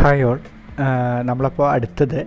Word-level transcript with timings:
Hi 0.00 0.22
all 0.22 0.38
നമ്മളപ്പോൾ 1.22 1.70
അടുത്തത് 1.70 2.26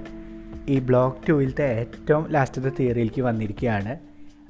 ഈ 0.68 0.80
ബ്ലോക്ക് 0.80 1.18
ടൂവിലത്തെ 1.30 1.80
ഏറ്റവും 1.80 2.32
ലാസ്റ്റത്തെ 2.32 2.72
തിയറിയിലേക്ക് 2.80 3.22
വന്നിരിക്കുകയാണ്. 3.22 3.98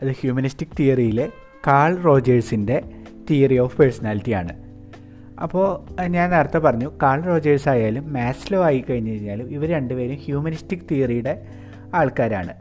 അത് 0.01 0.11
ഹ്യൂമനിസ്റ്റിക് 0.11 0.77
തിയറിയിലെ 0.79 1.29
കാൾ 1.67 1.95
റോജേഴ്സിന്റെ 1.95 2.81
തിയറി 3.29 3.57
ഓഫ് 3.57 3.77
പേഴ്സണാലിറ്റി 3.77 4.31
ആണ്. 4.31 4.53
അപ്പോൾ 5.43 5.67
ഞാൻ 6.07 6.29
നേരത്തെ 6.29 6.57
പറഞ്ഞു 6.57 6.91
കാൾ 7.03 7.21
റോജേഴ്സ് 7.21 7.69
ആയാലും 7.69 8.13
മാസ്ലോ 8.13 8.63
ആയി 8.63 8.85
കഴിഞ്ഞ് 8.89 9.11
കഴിഞ്ഞാലും 9.11 9.49
ഇവർ 9.51 9.69
രണ്ടുപേരും 9.69 10.15
ഹ്യൂമനിസ്റ്റിക് 10.15 10.85
തിയറിയുടെ 10.91 11.47
ആൾക്കാരാണ്. 11.93 12.53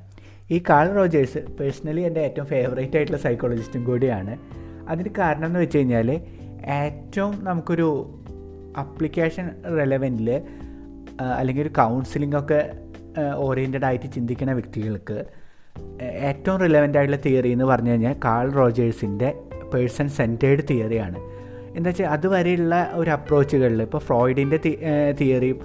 ഈ 0.51 0.63
കാൾ 0.71 0.95
റോജേഴ്സ് 0.95 1.39
പേഴ്സണലി 1.39 2.01
എന്റെ 2.01 2.21
ഏറ്റവും 2.21 2.47
ഫേവറേറ്റ് 2.47 2.97
ആയിട്ടുള്ള 2.97 3.23
സൈക്കോളജിസ്റ്റും 3.23 3.85
കൂടിയാണ്. 3.85 4.39
അതിന് 4.89 5.09
കാരണം 5.19 5.47
എന്ന് 5.47 5.61
വെച്ച് 5.61 5.79
കഴിഞ്ഞാൽ 5.79 6.21
ഏറ്റവും 6.65 7.45
നമുക്കൊരു 7.45 8.19
അപ്ലിക്കേഷൻ 8.77 9.51
റെലവെന്റിൽ 9.79 10.43
അല്ലെങ്കിൽ 11.39 11.63
ഒരു 11.63 11.69
കൗൺസിലിംഗ് 11.69 12.39
ഒക്കെ 12.39 12.73
ഓറിയന്റഡ് 13.37 13.85
ആയിട്ട് 13.85 14.13
ചിന്തിക്കുന്ന 14.13 14.53
വ്യക്തികൾക്ക് 14.53 15.25
ഏറ്റവും 16.03 16.61
റിലവന്റ് 16.61 16.99
ആയിട്ടുള്ള 16.99 17.23
തിയറി 17.27 17.49
എന്ന് 17.49 17.65
പറഞ്ഞു 17.65 17.91
കഴിഞ്ഞാൽ 17.91 18.15
കാൾ 18.25 18.53
റോജേഴ്സിന്റെ 18.53 19.35
പേഴ്സൺ 19.75 20.09
സെന്റേഡ് 20.09 20.63
തിയറിയാണ് 20.71 21.19
എന്താ 21.77 21.89
വെച്ചാൽ 21.89 22.07
അതുവരെയുള്ള 22.07 22.91
ഒരു 22.95 23.11
അപ്രോച്ചുകളിൽ 23.11 23.83
ഇപ്പോൾ 23.83 23.99
ഫ്രോയിഡിന്റെ 23.99 24.57
തിയറിയും 25.21 25.61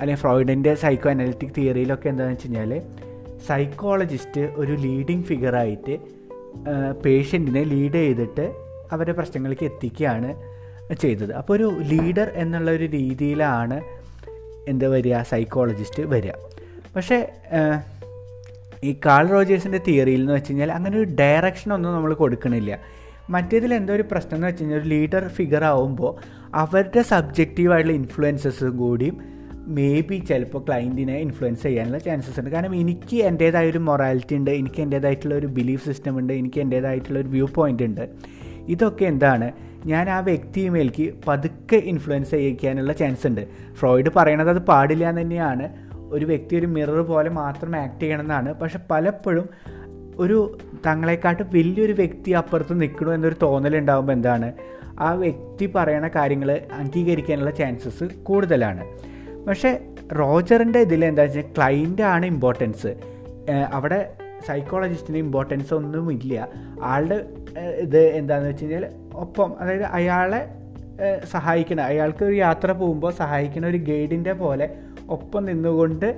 അല്ലെങ്കിൽ 0.00 0.14
ഫ്രോയിഡിന്റെ 0.14 0.74
സൈക്കോ 0.74 1.10
അനലിറ്റിക് 1.10 1.50
തിയറിയിലൊക്കെ 1.58 2.08
എന്താണെന്ന് 2.08 2.36
വെച്ച് 2.36 2.58
കഴിഞ്ഞാൽ 2.58 2.82
സൈക്കോളജിസ്റ്റ് 3.46 4.40
ഒരു 4.40 4.72
ലീഡിങ് 4.72 5.22
ഫിഗറായിട്ട് 5.22 5.98
പേഷ്യന്റിനെ 7.04 7.62
ലീഡ് 7.64 7.94
ചെയ്തിട്ട് 7.94 8.52
അവരുടെ 8.92 9.12
പ്രശ്നങ്ങളിലേക്ക് 9.12 9.64
എത്തിക്കുകയാണ് 9.64 10.51
ചെയ്തത്. 10.94 11.32
അപ്പോൾ 11.32 11.54
ഒരു 11.56 11.68
ലീഡർ 11.80 12.30
എന്നുള്ള 12.34 12.70
ഒരു 12.70 12.84
രീതിയിലാണ് 12.84 13.80
എന്താ 14.68 14.88
വരിക 14.88 15.22
സൈക്കോളജിസ്റ്റ് 15.22 16.02
വരിക. 16.02 16.32
പക്ഷേ 16.96 17.18
ഈ 18.84 18.92
കാൾ 19.06 19.28
റോജേഴ്സിന്റെ 19.28 19.80
തിയറിയിൽ 19.88 20.20
എന്ന് 20.20 20.32
വെച്ച് 20.32 20.50
കഴിഞ്ഞാൽ 20.50 20.72
അങ്ങനെ 20.72 20.98
ഒരു 20.98 21.08
ഡയറക്ഷൻ 21.20 21.72
ഒന്നും 21.72 21.94
നമ്മൾ 21.94 22.14
കൊടുക്കണില്ല. 22.14 22.78
മറ്റേതിൽ 23.30 23.74
എന്തോ 23.74 23.92
ഒരു 23.92 24.02
പ്രശ്നം 24.02 24.36
എന്ന് 24.36 24.46
വെച്ച് 24.46 24.62
കഴിഞ്ഞാൽ 24.62 24.80
ഒരു 24.80 24.88
ലീഡർ 24.88 25.28
ഫിഗർ 25.28 25.64
ആവുമ്പോൾ 25.64 26.12
അവരുടെ 26.54 27.02
സബ്ജക്റ്റീവായിട്ടുള്ള 27.02 27.98
ഇൻഫ്ലുവൻസസും 27.98 28.76
കൂടിയും 28.76 29.16
മേ 29.66 30.00
ബി 30.00 30.16
ചിലപ്പോൾ 30.28 30.64
ക്ലയന്റിനെ 30.68 31.16
ഇൻഫ്ലുവൻസ് 31.18 31.62
ചെയ്യാനുള്ള 31.62 31.98
ചാൻസസ് 31.98 32.40
ഉണ്ട്. 32.40 32.50
കാരണം 32.50 32.74
എനിക്ക് 32.74 33.16
എന്റേതായ 33.16 33.70
ഒരു 33.70 33.78
മൊറാലിറ്റി 33.78 34.34
ഉണ്ട് 34.34 34.50
എനിക്ക് 34.50 34.80
എന്റേതായിട്ടുള്ള 34.82 35.34
ഒരു 35.34 35.46
ബിലീഫ് 35.46 35.84
സിസ്റ്റം 35.88 36.18
ഉണ്ട് 36.18 36.32
എനിക്ക് 36.32 36.60
എന്റേതായിട്ടുള്ള 36.60 37.18
ഒരു 37.18 37.28
വ്യൂ 37.28 37.46
പോയിന്റ് 37.46 37.82
ഉണ്ട്. 37.82 38.08
ഇതൊക്കെ 38.68 39.04
എന്താണ്? 39.04 39.52
ഞാൻ 39.86 40.10
ആ 40.10 40.20
വ്യക്തിയുമേൽക്ക് 40.20 41.14
പതുക്കെ 41.28 41.76
ഇൻഫ്ലുവൻസ് 41.76 42.30
ചെയ്യിക്കാനുള്ള 42.30 42.92
ചാൻസ് 42.92 43.26
ഉണ്ട്. 43.26 43.48
ഫ്രോയിഡ് 43.74 44.10
പറയണത് 44.16 44.50
അത് 44.50 44.58
പാടില്ല 44.58 45.08
എന്ന് 45.08 45.22
തന്നെയാണ്. 45.22 45.68
ഒരു 46.10 46.24
വ്യക്തി 46.24 46.56
ഒരു 46.56 46.66
മിറർ 46.66 47.00
പോലെ 47.00 47.30
മാത്രം 47.30 47.76
ആക്ട് 47.76 48.00
ചെയ്യണമെന്നാണ്. 48.00 48.52
പക്ഷെ 48.52 48.78
പലപ്പോഴും 48.90 49.48
ഒരു 50.18 50.58
തങ്ങളെക്കാട്ട് 50.86 51.42
വലിയൊരു 51.42 51.92
വ്യക്തി 51.92 52.30
അപ്പുറത്ത് 52.30 52.80
നിൽക്കണു 52.80 53.10
എന്നൊരു 53.10 53.36
തോന്നലുണ്ടാകുമ്പോൾ 53.42 54.12
എന്താണ്? 54.12 54.52
ആ 55.00 55.12
വ്യക്തി 55.12 55.72
പറയണ 55.74 56.08
കാര്യങ്ങൾ 56.08 56.60
അംഗീകരിക്കാനുള്ള 56.72 57.50
ചാൻസസ് 57.50 58.04
കൂടുതലാണ്. 58.04 58.84
പക്ഷേ 59.46 59.78
റോജറിന്റെ 60.18 60.78
ഇതിൽ 60.78 61.04
എന്താ 61.04 61.22
വെച്ചാൽ 61.22 61.42
ക്ലൈന്റ് 61.42 62.02
ആണ് 62.02 62.26
ഇമ്പോർട്ടൻസ് 62.26 62.96
അവിടെ 63.72 64.12
സൈക്കോളജിസ്റ്റിന് 64.46 65.18
ഇമ്പോർട്ടൻസ് 65.18 65.74
ഒന്നുമില്ല. 65.74 66.48
ആളുടെ 66.82 67.26
ഇത് 67.58 67.98
എന്താണെന്ന് 67.98 68.50
വെച്ച് 68.50 68.64
കഴിഞ്ഞാൽ 68.64 68.88
ഒപ്പം 69.14 69.56
അതായത് 69.60 69.82
അയാളെ 69.82 70.48
സഹായിക്കണം 71.24 71.84
അയാൾക്ക് 71.84 72.24
ഒരു 72.24 72.34
യാത്ര 72.34 72.72
പോകുമ്പോൾ 72.72 73.12
സഹായിക്കുന്ന 73.12 73.66
ഒരു 73.66 73.76
ഗൈഡിന്റെ 73.76 74.32
പോലെ 74.32 74.74
ഒപ്പം 75.08 75.44
നിന്നുകൊണ്ട് 75.44 76.14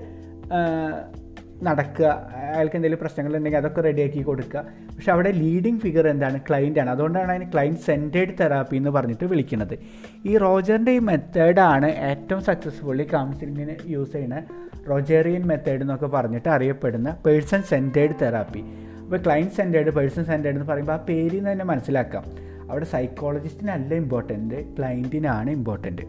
നടക്കുക 1.62 2.06
അയാൾക്ക് 2.32 2.76
എന്തെങ്കിലും 2.76 2.98
പ്രശ്നങ്ങളുണ്ടെങ്കിൽ 3.00 3.58
അതൊക്കെ 3.58 3.80
റെഡിയാക്കി 3.80 4.22
കൊടുക്കുക. 4.22 4.64
പക്ഷെ 4.96 5.12
അവിടെ 5.12 5.30
ലീഡിങ് 5.30 5.78
ഫിഗർ 5.78 6.08
എന്താണ്? 6.08 6.40
ക്ലൈന്റ് 6.48 6.80
ആണ്. 6.80 6.90
അതുകൊണ്ടാണ് 6.90 7.32
അതിന് 7.32 7.52
ക്ലൈന്റ് 7.52 7.80
സെന്റേഡ് 7.80 8.28
തെറാപ്പി 8.40 8.76
എന്ന് 8.76 8.90
പറഞ്ഞിട്ട് 8.90 9.24
വിളിക്കുന്നത്. 9.24 9.78
ഈ 10.26 10.36
റോജറിന്റെ 10.36 10.92
ഈ 10.92 10.98
മെത്തേഡാണ് 10.98 11.86
ഏറ്റവും 11.86 12.44
സക്സസ്ഫുള്ളി 12.44 13.02
കൗൺസിലിങ്ങിന് 13.02 13.76
യൂസ് 13.86 14.12
ചെയ്യുന്ന 14.12 14.44
റോജേറിയൻ 14.90 15.46
മെത്തേഡ് 15.46 15.80
എന്നൊക്കെ 15.80 16.06
പറഞ്ഞിട്ട് 16.06 16.48
അറിയപ്പെടുന്ന 16.48 17.16
പേഴ്സൺ 17.26 17.62
സെന്റേഡ് 17.62 18.14
തെറാപ്പി 18.22 18.64
അപ്പോൾ 19.04 19.16
ക്ലയന്റ് 19.16 19.52
സെന്റേഡ് 19.52 19.90
പേഴ്സൺ 19.90 20.24
സെന്റേഡ് 20.24 20.54
എന്ന് 20.54 20.66
പറയുമ്പോൾ 20.66 20.92
ആ 20.92 20.96
പേരിൽ 20.96 21.36
നിന്ന് 21.36 21.52
തന്നെ 21.52 21.64
മനസ്സിലാക്കാം. 21.64 22.24
അവിടെ 22.70 22.84
സൈക്കോളജിസ്റ്റിനല്ല 22.84 23.94
ഇമ്പോർട്ടന്റ് 23.94 24.54
ക്ലയന്റിനാണ് 24.78 25.50
ഇമ്പോർട്ടന്റ് 25.50 26.02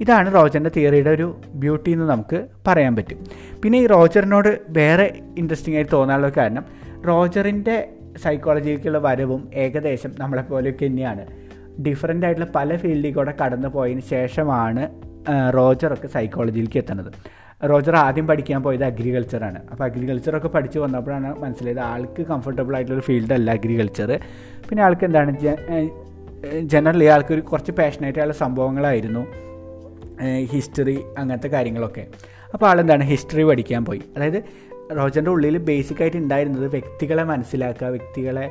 ഇതാണ് 0.00 0.34
റോജറിന്റെ 0.34 0.70
തിയറിയുടെ 0.76 1.10
ഒരു 1.10 1.36
ബ്യൂട്ടി 1.54 1.90
എന്ന് 1.90 2.04
നമുക്ക് 2.04 2.48
പറയാൻ 2.66 2.96
പറ്റും. 2.96 3.18
പിന്നെ 3.62 3.78
ഈ 3.78 3.86
റോജറിനോട് 3.86 4.60
വേറെ 4.68 5.06
ഇൻട്രസ്റ്റിംഗ് 5.38 5.76
ആയിട്ട് 5.76 5.92
തോന്നാനുള്ള 5.92 6.32
കാരണം 6.36 6.64
റോജറിന്റെ 7.06 7.88
സൈക്കോളജിക്കുള്ള 8.16 8.98
വരവും 8.98 9.50
ഏകദേശം 9.54 10.10
നമ്മളെപ്പോലെയൊക്കെ 10.18 10.86
തന്നെയാണ്. 10.86 11.24
ഡിഫറെന്റ് 11.82 12.26
ആയിട്ടുള്ള 12.26 12.50
പല 12.54 12.76
ഫീൽഡിൽ 12.76 13.14
കൂടെ 13.14 13.34
കടന്നു 13.42 13.68
പോയതിന് 13.68 14.00
ശേഷമാണ് 14.00 14.84
റോജറൊക്കെ 15.54 16.08
സൈക്കോളജിയിലേക്ക് 16.08 16.78
എത്തുന്നത്. 16.78 17.12
റോജർ 17.62 17.96
ആദ്യം 17.96 18.26
പഠിക്കാൻ 18.26 18.62
പോയത് 18.62 18.84
അഗ്രികൾച്ചറാണ് 18.84 19.68
അപ്പോൾ 19.70 19.84
അഗ്രികൾച്ചറൊക്കെ 19.84 20.48
പഠിച്ച് 20.48 20.78
വന്നപ്പോഴാണ് 20.78 21.40
മനസ്സിലായത് 21.40 21.80
ആൾക്ക് 21.80 22.22
കംഫർട്ടബിൾ 22.22 22.74
ആയിട്ടുള്ളൊരു 22.74 23.06
ഫീൽഡല്ല 23.06 23.50
അഗ്രികൾച്ചർ 23.50 24.20
പിന്നെ 24.68 24.84
ആൾക്ക് 24.84 25.04
എന്താണ് 25.04 25.32
ജനറലി 26.62 27.04
ആൾക്ക് 27.04 27.34
ഒരു 27.34 27.40
കുറച്ച് 27.40 27.72
പാഷനായിട്ടുള്ള 27.72 28.32
സംഭവങ്ങളായിരുന്നു. 28.32 29.26
ഹിസ്റ്ററി 30.52 31.00
അങ്ങനത്തെ 31.18 31.48
കാര്യങ്ങളൊക്കെ. 31.48 32.06
അപ്പോൾ 32.54 32.66
ആളെന്താണ് 32.66 33.04
ഹിസ്റ്ററി 33.04 33.42
പഠിക്കാൻ 33.42 33.84
പോയി. 33.84 34.02
അതായത് 34.16 34.44
റോജറിന്റെ 34.96 35.30
ഉള്ളിൽ 35.30 35.58
ബേസിക്കായിട്ട് 35.58 36.16
ഉണ്ടായിരുന്നത് 36.16 36.66
വ്യക്തികളെ 36.70 37.24
മനസ്സിലാക്കുക 37.24 37.86
വ്യക്തികളെ 37.88 38.50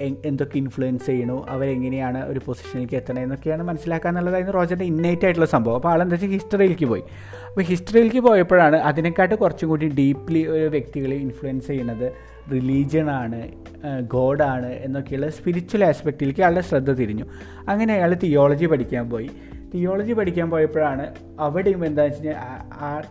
എന്തൊക്കെ 0.00 0.56
ഇൻഫ്ലുവൻസ് 0.58 1.06
ചെയ്യണു? 1.06 1.46
അവരെങ്ങനെയാണ് 1.48 2.24
ഒരു 2.24 2.40
പൊസിഷനിലേക്ക് 2.46 2.94
എത്തണേ 2.94 3.22
എന്നൊക്കെയാണ് 3.22 3.62
മനസ്സിലാക്കുക 3.62 4.10
എന്നുള്ളതായിരുന്നു 4.10 4.52
റോജറിന്റെ 4.52 4.84
ഇന്നേറ്റ് 4.84 5.24
ആയിട്ടുള്ള 5.24 5.46
സംഭവം. 5.46 5.74
അപ്പോൾ 5.74 5.88
ആളെന്താ 5.88 6.14
വെച്ചാൽ 6.14 6.30
ഹിസ്റ്ററിയിലേക്ക് 6.30 6.86
പോയി. 6.86 7.02
അപ്പോൾ 7.48 7.62
ഹിസ്റ്ററിയിലേക്ക് 7.62 8.18
പോയപ്പോഴാണ് 8.18 8.76
അതിനെക്കാട്ട് 8.76 9.34
കുറച്ചും 9.34 9.68
കൂടി 9.68 9.88
ഡീപ്ലി 9.88 10.46
ഒരു 10.46 10.64
വ്യക്തികളെ 10.64 11.16
ഇൻഫ്ലുവൻസ് 11.16 11.66
ചെയ്യുന്നത് 11.66 12.12
റിലീജിയനാണ് 12.52 13.40
ഗോഡാണ് 14.02 14.66
എന്നൊക്കെയുള്ള 14.66 15.30
സ്പിരിച്വൽ 15.30 15.84
ആസ്പെക്റ്റിലേക്ക് 15.84 16.40
അയാളുടെ 16.40 16.60
ശ്രദ്ധ 16.60 16.90
തിരിഞ്ഞു. 16.90 17.26
അങ്ങനെ 17.68 17.94
അയാൾ 17.94 18.14
തിയോളജി 18.14 18.66
പഠിക്കാൻ 18.66 19.10
പോയി. 19.10 19.30
തിയോളജി 19.74 20.12
പഠിക്കാൻ 20.12 20.50
പോയപ്പോഴാണ് 20.50 21.14
അവിടെയും 21.40 21.86
എന്താണെന്ന് 21.86 22.18
വെച്ച് 22.18 22.36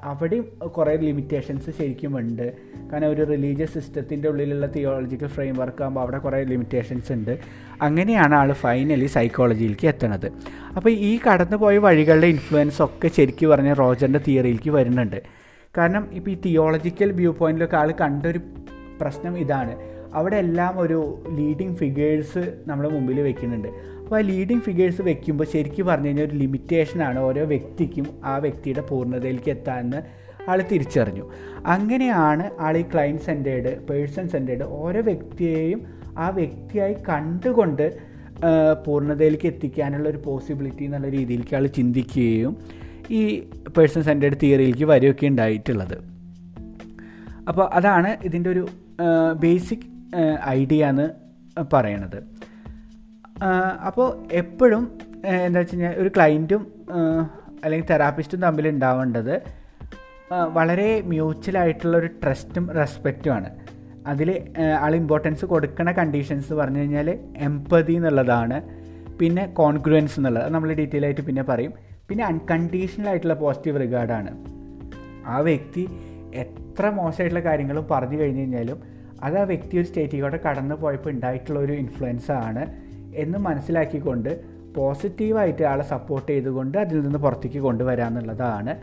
അവിടെയും 0.04 0.46
കുറേ 0.68 0.96
ലിമിറ്റേഷൻസ് 0.96 1.72
ശരിക്കും 1.78 2.18
ഉണ്ട്. 2.18 2.54
കാരണം 2.92 3.10
ഒരു 3.10 3.24
റിലീജിയസ് 3.24 3.74
സിസ്റ്റത്തിന്റെ 3.74 4.30
ഉള്ളിലുള്ള 4.30 4.66
തിയോളജിക്കൽ 4.68 5.28
ഫ്രെയിം 5.28 5.56
വർക്ക് 5.56 5.82
ആകുമ്പോൾ 5.82 6.02
അവിടെ 6.02 6.18
കുറേ 6.18 6.44
ലിമിറ്റേഷൻസ് 6.44 7.12
ഉണ്ട്. 7.12 7.40
അങ്ങനെയാണ് 7.82 8.36
ആൾ 8.36 8.54
ഫൈനലി 8.54 9.06
സൈക്കോളജിയിലേക്ക് 9.06 9.88
എത്തുന്നത് 9.88 10.32
അപ്പോൾ 10.76 10.90
ഈ 10.90 11.20
കടന്നുപോയ 11.28 11.78
വഴികളുടെ 11.78 12.28
ഇൻഫ്ലുവൻസ് 12.28 12.82
ഒക്കെ 12.82 13.08
ശരിക്കും 13.08 13.50
പറഞ്ഞ 13.50 13.74
റോജറിന്റെ 13.74 14.20
തിയറിയിലേക്ക് 14.28 14.70
വരുന്നുണ്ട്. 14.70 15.24
കാരണം 15.78 16.08
ഇപ്പോൾ 16.12 16.32
ഈ 16.32 16.38
തിയോളജിക്കൽ 16.46 17.12
വ്യൂ 17.12 17.32
പോയിന്റിലൊക്കെ 17.32 17.78
ആൾ 17.78 17.92
കണ്ടൊരു 18.02 18.40
പ്രശ്നം 19.02 19.38
ഇതാണ്. 19.38 19.76
അവിടെ 20.14 20.36
എല്ലാം 20.36 20.80
ഒരു 20.80 21.24
ലീഡിങ് 21.30 21.76
ഫിഗേഴ്സ് 21.76 22.58
നമ്മുടെ 22.68 22.90
മുമ്പിൽ 22.90 23.22
വെക്കുന്നുണ്ട്. 23.22 23.97
അപ്പോൾ 24.08 24.24
ആ 24.24 24.28
ലീഡിങ് 24.28 24.62
ഫിഗേഴ്സ് 24.62 25.02
വെക്കുമ്പോൾ 25.02 25.44
ശരിക്കും 25.44 25.86
പറഞ്ഞു 25.86 26.08
കഴിഞ്ഞാൽ 26.08 26.26
ഒരു 26.26 26.36
ലിമിറ്റേഷനാണ് 26.36 27.20
ഓരോ 27.20 27.46
വ്യക്തിക്കും 27.46 28.06
ആ 28.26 28.38
വ്യക്തിയുടെ 28.38 28.82
പൂർണതയിലേക്ക് 28.82 29.50
എത്താമെന്ന് 29.50 30.00
ആൾ 30.50 30.62
തിരിച്ചറിഞ്ഞു. 30.62 31.32
അങ്ങനെയാണ് 31.66 32.52
ആൾ 32.60 32.78
ഈ 32.78 32.82
ക്ലയന്റ് 32.82 33.22
സെന്റേഡ് 33.22 33.80
പേഴ്സൺ 33.86 34.30
സെന്റേഡ് 34.30 34.64
ഓരോ 34.64 35.02
വ്യക്തിയെയും 35.02 35.82
ആ 36.18 36.30
വ്യക്തിയായി 36.30 36.96
കണ്ടുകൊണ്ട് 37.10 37.98
പൂർണതയിലേക്ക് 38.86 39.48
എത്തിക്കാനുള്ള 39.48 40.10
ഒരു 40.10 40.18
പോസിബിലിറ്റി 40.18 40.84
എന്നുള്ള 40.84 41.10
രീതിയിലേക്ക് 41.10 41.56
ആൾ 41.56 41.68
ചിന്തിക്കുകയും 41.68 42.58
ഈ 43.10 43.40
പേഴ്സൺ 43.78 44.04
സെന്റേഡ് 44.04 44.40
തിയറിയിലേക്ക് 44.44 44.84
വരികയൊക്കെ 44.84 45.28
ഉണ്ടായിട്ടുള്ളത്. 45.28 45.98
അപ്പോൾ 47.48 47.70
അതാണ് 47.74 48.18
ഇതിന്റെ 48.24 48.50
ഒരു 48.50 48.68
ബേസിക് 49.40 49.88
ഐഡിയ 50.46 50.86
എന്ന് 50.86 51.10
പറയണത്. 51.62 52.37
അപ്പോൾ 53.88 54.08
എപ്പോഴും 54.32 54.84
എന്താ 55.46 55.60
വെച്ച് 55.60 55.74
കഴിഞ്ഞാൽ 55.74 55.94
ഒരു 56.02 56.10
ക്ലയന്റും 56.16 56.62
അല്ലെങ്കിൽ 57.64 57.88
തെറാപ്പിസ്റ്റും 57.92 58.42
തമ്മിൽ 58.42 58.68
ഉണ്ടാവേണ്ടത് 58.68 59.36
വളരെ 60.58 61.02
മ്യൂച്വലായിട്ടുള്ള 61.12 61.98
ഒരു 61.98 62.10
ട്രസ്റ്റും 62.24 62.66
റെസ്പെക്റ്റുമാണ് 62.80 63.50
അതിൽ 64.12 64.30
ആൾ 64.80 64.96
ഇമ്പോർട്ടൻസ് 64.96 65.46
കൊടുക്കുന്ന 65.46 65.92
കണ്ടീഷൻസ് 65.92 66.54
പറഞ്ഞു 66.54 66.80
കഴിഞ്ഞാൽ 66.80 67.10
എംപതി 67.48 67.94
എന്നുള്ളതാണ് 67.94 68.58
പിന്നെ 69.20 69.44
കോൺഗ്രുവൻസ് 69.60 70.18
എന്നുള്ളത്. 70.20 70.48
നമ്മൾ 70.54 70.70
ഡീറ്റെയിൽ 70.74 71.06
ആയിട്ട് 71.06 71.22
പിന്നെ 71.22 71.44
പറയും. 71.44 71.74
പിന്നെ 72.10 72.24
അൺകണ്ടീഷണൽ 72.24 73.08
ആയിട്ടുള്ള 73.10 73.34
പോസിറ്റീവ് 73.34 73.82
റിഗാർഡാണ് 73.82 74.32
ആ 75.26 75.38
വ്യക്തി 75.40 75.84
എത്ര 76.44 76.90
മോശമായിട്ടുള്ള 76.90 77.44
കാര്യങ്ങളും 77.50 77.88
പറഞ്ഞു 77.92 78.18
കഴിഞ്ഞ് 78.22 78.42
കഴിഞ്ഞാലും 78.42 78.80
അത് 79.22 79.38
ആ 79.40 79.44
വ്യക്തി 79.44 79.78
ഒരു 79.78 79.88
സ്റ്റേറ്റിലൂടെ 79.88 80.40
കടന്നു 80.46 80.76
പോയപ്പോൾ 80.76 81.10
ഉണ്ടായിട്ടുള്ള 81.10 81.60
ഒരു 81.60 81.74
ഇൻഫ്ലുവൻസ് 81.74 82.32
ആണ്. 82.32 82.64
എന്ന് 83.16 83.38
മനസ്സിലാക്കിക്കൊണ്ട് 83.38 84.58
പോസിറ്റീവായിട്ട് 84.76 85.64
ആളെ 85.64 85.84
സപ്പോർട്ട് 85.84 86.32
ചെയ്തുകൊണ്ട് 86.32 86.78
അതിൽ 86.78 87.02
നിന്ന് 87.02 87.20
പുറത്തേക്ക് 87.20 87.58
കൊണ്ടുവരാമെന്നുള്ളതാണ് 87.58 88.74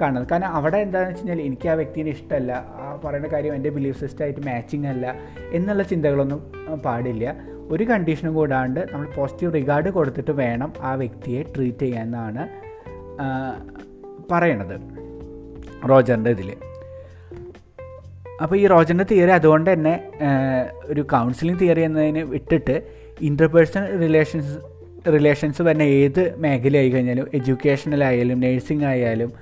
കാണുന്നത്. 0.00 0.26
കാരണം 0.32 0.48
അവിടെ 0.48 0.76
എന്താണെന്ന് 0.76 1.12
വെച്ച് 1.12 1.28
കഴിഞ്ഞാൽ 1.28 1.46
എനിക്ക് 1.46 1.68
ആ 1.68 1.74
വ്യക്തിനെ 1.74 2.10
ഇഷ്ടമല്ല. 2.10 2.52
ആ 2.52 3.00
പറയുന്ന 3.04 3.28
കാര്യം 3.28 3.54
എന്റെ 3.54 3.70
ബിലീഫ് 3.70 4.00
സിസ്റ്റമായിട്ട് 4.00 4.40
മാച്ചിങ് 4.40 4.86
അല്ല 4.86 5.14
എന്നുള്ള 5.52 5.82
ചിന്തകളൊന്നും 5.82 6.40
പാടില്ല. 6.84 7.34
ഒരു 7.70 7.84
കണ്ടീഷനും 7.84 8.34
കൂടാണ്ട് 8.34 8.80
നമ്മൾ 8.92 9.06
പോസിറ്റീവ് 9.16 9.54
റിഗാർഡ് 9.54 9.90
കൊടുത്തിട്ട് 9.90 10.30
വേണം 10.30 10.72
ആ 10.82 10.94
വ്യക്തിയെ 10.94 11.42
ട്രീറ്റ് 11.56 11.78
ചെയ്യാമെന്നാണ് 11.78 12.42
പറയണത് 14.30 14.76
റോജറിന്റെ 15.90 16.30
ഇതിൽ 16.30 16.50
അപ്പോൾ 18.42 18.56
ഈ 18.56 18.66
റോജറിന്റെ 18.66 19.04
തിയറി 19.04 19.30
അതുകൊണ്ട് 19.30 19.72
തന്നെ 19.72 20.10
ഒരു 20.84 21.00
കൗൺസിലിംഗ് 21.00 21.60
തിയറി 21.60 21.80
എന്നതിന് 21.80 22.18
വിട്ടിട്ട് 22.18 23.01
ഇന്റർപേഴ്സണൽ 23.22 23.98
റിലേഷൻസ് 23.98 24.54
റിലേഷൻസ് 25.08 25.62
വരുന്ന 25.62 25.82
ഏത് 25.82 26.34
മേഖലയായി 26.38 26.90
കഴിഞ്ഞാലും 26.90 27.26
എഡ്യൂക്കേഷനിലായാലും 27.34 28.40
നേഴ്സിംഗ് 28.40 28.84
ആയാലും 28.84 29.32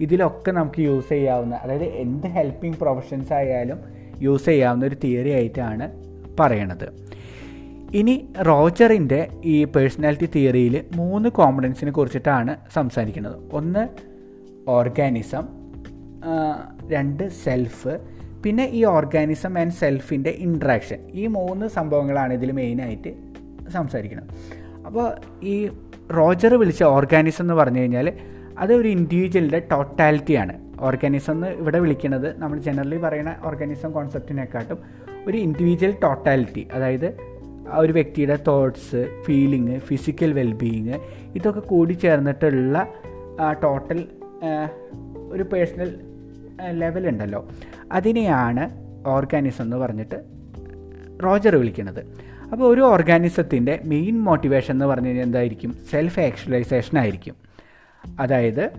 ഇതിലൊക്കെ 0.00 0.50
നമുക്ക് 0.50 0.80
യൂസ് 0.80 1.08
ചെയ്യാവുന്ന 1.08 1.54
അതായത് 1.54 1.84
എന്ത് 1.84 2.26
ഹെൽപ്പിംഗ് 2.26 2.78
പ്രൊഫഷൻസ് 2.78 3.32
ആയാലും 3.32 3.78
യൂസ് 4.22 4.46
ചെയ്യാവുന്ന 4.46 4.86
ഒരു 4.86 4.94
തിയറി 5.04 5.30
ആയിട്ടാണ് 5.30 5.86
പറയണത്. 6.40 6.88
ഇനി 7.94 8.28
റോജറിന്റെ 8.48 9.28
ഈ 9.44 9.64
പേഴ്സണാലിറ്റി 9.64 10.28
തിയറിയിൽ 10.34 10.84
മൂന്ന് 10.96 11.28
കോമ്പണൻസിനെ 11.28 11.90
കുറിച്ചിട്ടാണ് 11.90 12.56
സംസാരിക്കുന്നത്. 12.74 13.36
ഒന്ന് 13.52 13.88
ഓർഗാനിസം 14.68 15.44
രണ്ട് 16.88 17.28
സെൽഫ് 17.28 18.00
പിന്നെ 18.44 18.64
ഈ 18.72 18.84
ഓർഗാനിസം 18.84 19.58
ആൻഡ് 19.58 19.72
സെൽഫിന്റെ 19.72 20.30
ഇൻട്രാക്ഷൻ 20.30 21.00
ഈ 21.10 21.26
മൂന്ന് 21.26 21.66
സംഭവങ്ങളാണ് 21.66 22.32
ഇതിൽ 22.32 22.52
മെയിനായിട്ട് 22.52 23.29
സംസാരിക്കുന്നത് 23.70 24.28
അപ്പോൾ 24.86 25.12
ഈ 25.44 25.70
റോജർ 26.16 26.54
വിളിച്ച 26.54 26.82
ഓർഗാനിസം 26.82 27.44
എന്ന് 27.44 27.54
പറഞ്ഞു 27.54 27.80
കഴിഞ്ഞാൽ 27.80 28.12
അത് 28.58 28.72
ഒരു 28.74 28.88
ഇൻഡിവിജ്വലിന്റെ 28.88 29.58
ടോട്ടാലിറ്റിയാണ്. 29.72 30.54
ഓർഗാനിസം 30.80 31.32
എന്ന് 31.32 31.46
ഇവിടെ 31.46 31.78
വിളിക്കുന്നത് 31.78 32.38
നമ്മൾ 32.38 32.58
ജനറലി 32.58 32.96
പറയുന്ന 32.96 33.36
ഓർഗാനിസം 33.44 33.92
കോൺസെപ്റ്റിനെക്കാട്ടും 33.92 34.78
ഒരു 35.26 35.38
ഇൻഡിവിജ്വൽ 35.38 35.94
ടോട്ടാലിറ്റി 36.02 36.68
അതായത് 36.72 37.16
ഒരു 37.74 37.92
വ്യക്തിയുടെ 37.92 38.38
തോട്ട്സ് 38.48 39.22
ഫീലിംഗ് 39.26 39.78
ഫിസിക്കൽ 39.78 40.32
വെൽബീയിങ് 40.32 40.94
ഇതൊക്കെ 41.36 41.60
കൂടി 41.60 41.92
ചേർന്നിട്ടുള്ള 41.92 42.88
ടോട്ടൽ 43.62 44.04
ഒരു 45.30 45.42
പേഴ്സണൽ 45.42 46.00
ലെവൽ 46.70 47.08
ഉണ്ടല്ലോ. 47.08 47.48
അതിനെയാണ് 47.92 48.64
ഓർഗാനിസം 49.06 49.64
എന്ന് 49.64 49.76
പറഞ്ഞിട്ട് 49.76 50.24
റോജർ 51.24 51.56
വിളിക്കുന്നത്. 51.56 52.29
അപ്പോൾ 52.52 52.74
ഒരു 52.74 52.80
ഓർഗാനിസത്തിന്റെ 52.80 53.80
മെയിൻ 53.84 54.20
മോട്ടിവേഷൻ 54.20 54.74
എന്ന് 54.74 54.86
പറഞ്ഞു 54.86 55.06
കഴിഞ്ഞാൽ 55.06 55.24
എന്തായിരിക്കും? 55.24 55.76
സെൽഫ് 55.90 56.20
ആക്ച്വലൈസേഷൻ 56.20 56.98
ആയിരിക്കും. 56.98 57.34
അതായത് 58.20 58.70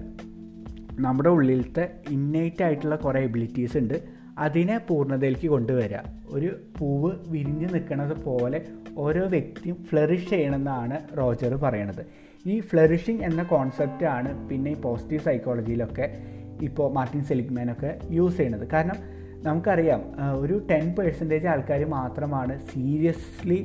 നമ്മുടെ 1.00 1.30
ഉള്ളിലത്തെ 1.30 1.90
ഇന്നേറ്റ് 2.10 2.64
ആയിട്ടുള്ള 2.64 2.96
കുറേ 2.96 3.24
എബിലിറ്റീസ് 3.24 3.78
ഉണ്ട്. 3.78 4.04
അതിനെ 4.38 4.78
പൂർണതയിലേക്ക് 4.78 5.48
കൊണ്ടുവരിക. 5.48 5.98
ഒരു 6.28 6.60
പൂവ് 6.80 7.12
വിരിഞ്ഞ് 7.28 7.74
നിൽക്കുന്നത് 7.74 8.24
പോലെ 8.24 8.62
ഓരോ 8.98 9.26
വ്യക്തിയും 9.26 9.84
ഫ്ലറിഷ് 9.84 10.30
ചെയ്യണമെന്നാണ് 10.30 11.18
റോജർ 11.18 11.56
പറയണത്. 11.56 12.06
ഈ 12.46 12.60
ഫ്ലറിഷിങ് 12.60 13.24
എന്ന 13.24 13.44
കോൺസെപ്റ്റാണ് 13.44 14.50
പിന്നെ 14.50 14.72
ഈ 14.72 14.76
പോസിറ്റീവ് 14.76 15.22
സൈക്കോളജിയിലൊക്കെ 15.22 16.18
ഇപ്പോൾ 16.62 16.94
മാർട്ടിൻ 16.94 17.24
സെലിഗ്മാനൊക്കെ 17.24 18.00
യൂസ് 18.12 18.38
ചെയ്യുന്നത് 18.38 18.68
കാരണം 18.68 19.21
നമുക്കറിയാം 19.46 20.02
ഒരു 20.40 20.56
ടെൻ 20.72 20.96
പെർസെന്റേജ് 20.98 21.48
ആൾക്കാർ 21.48 21.82
മാത്രമാണ് 21.98 22.54
സീരിയസ്ലി 22.72 23.60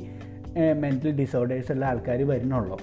മെന്റൽ 0.83 1.11
ഡിസോർഡേഴ്സ് 1.21 1.73
ഉള്ള 1.73 1.85
ആൾക്കാർ 1.87 2.21
വരുന്നുള്ളൂ. 2.31 2.79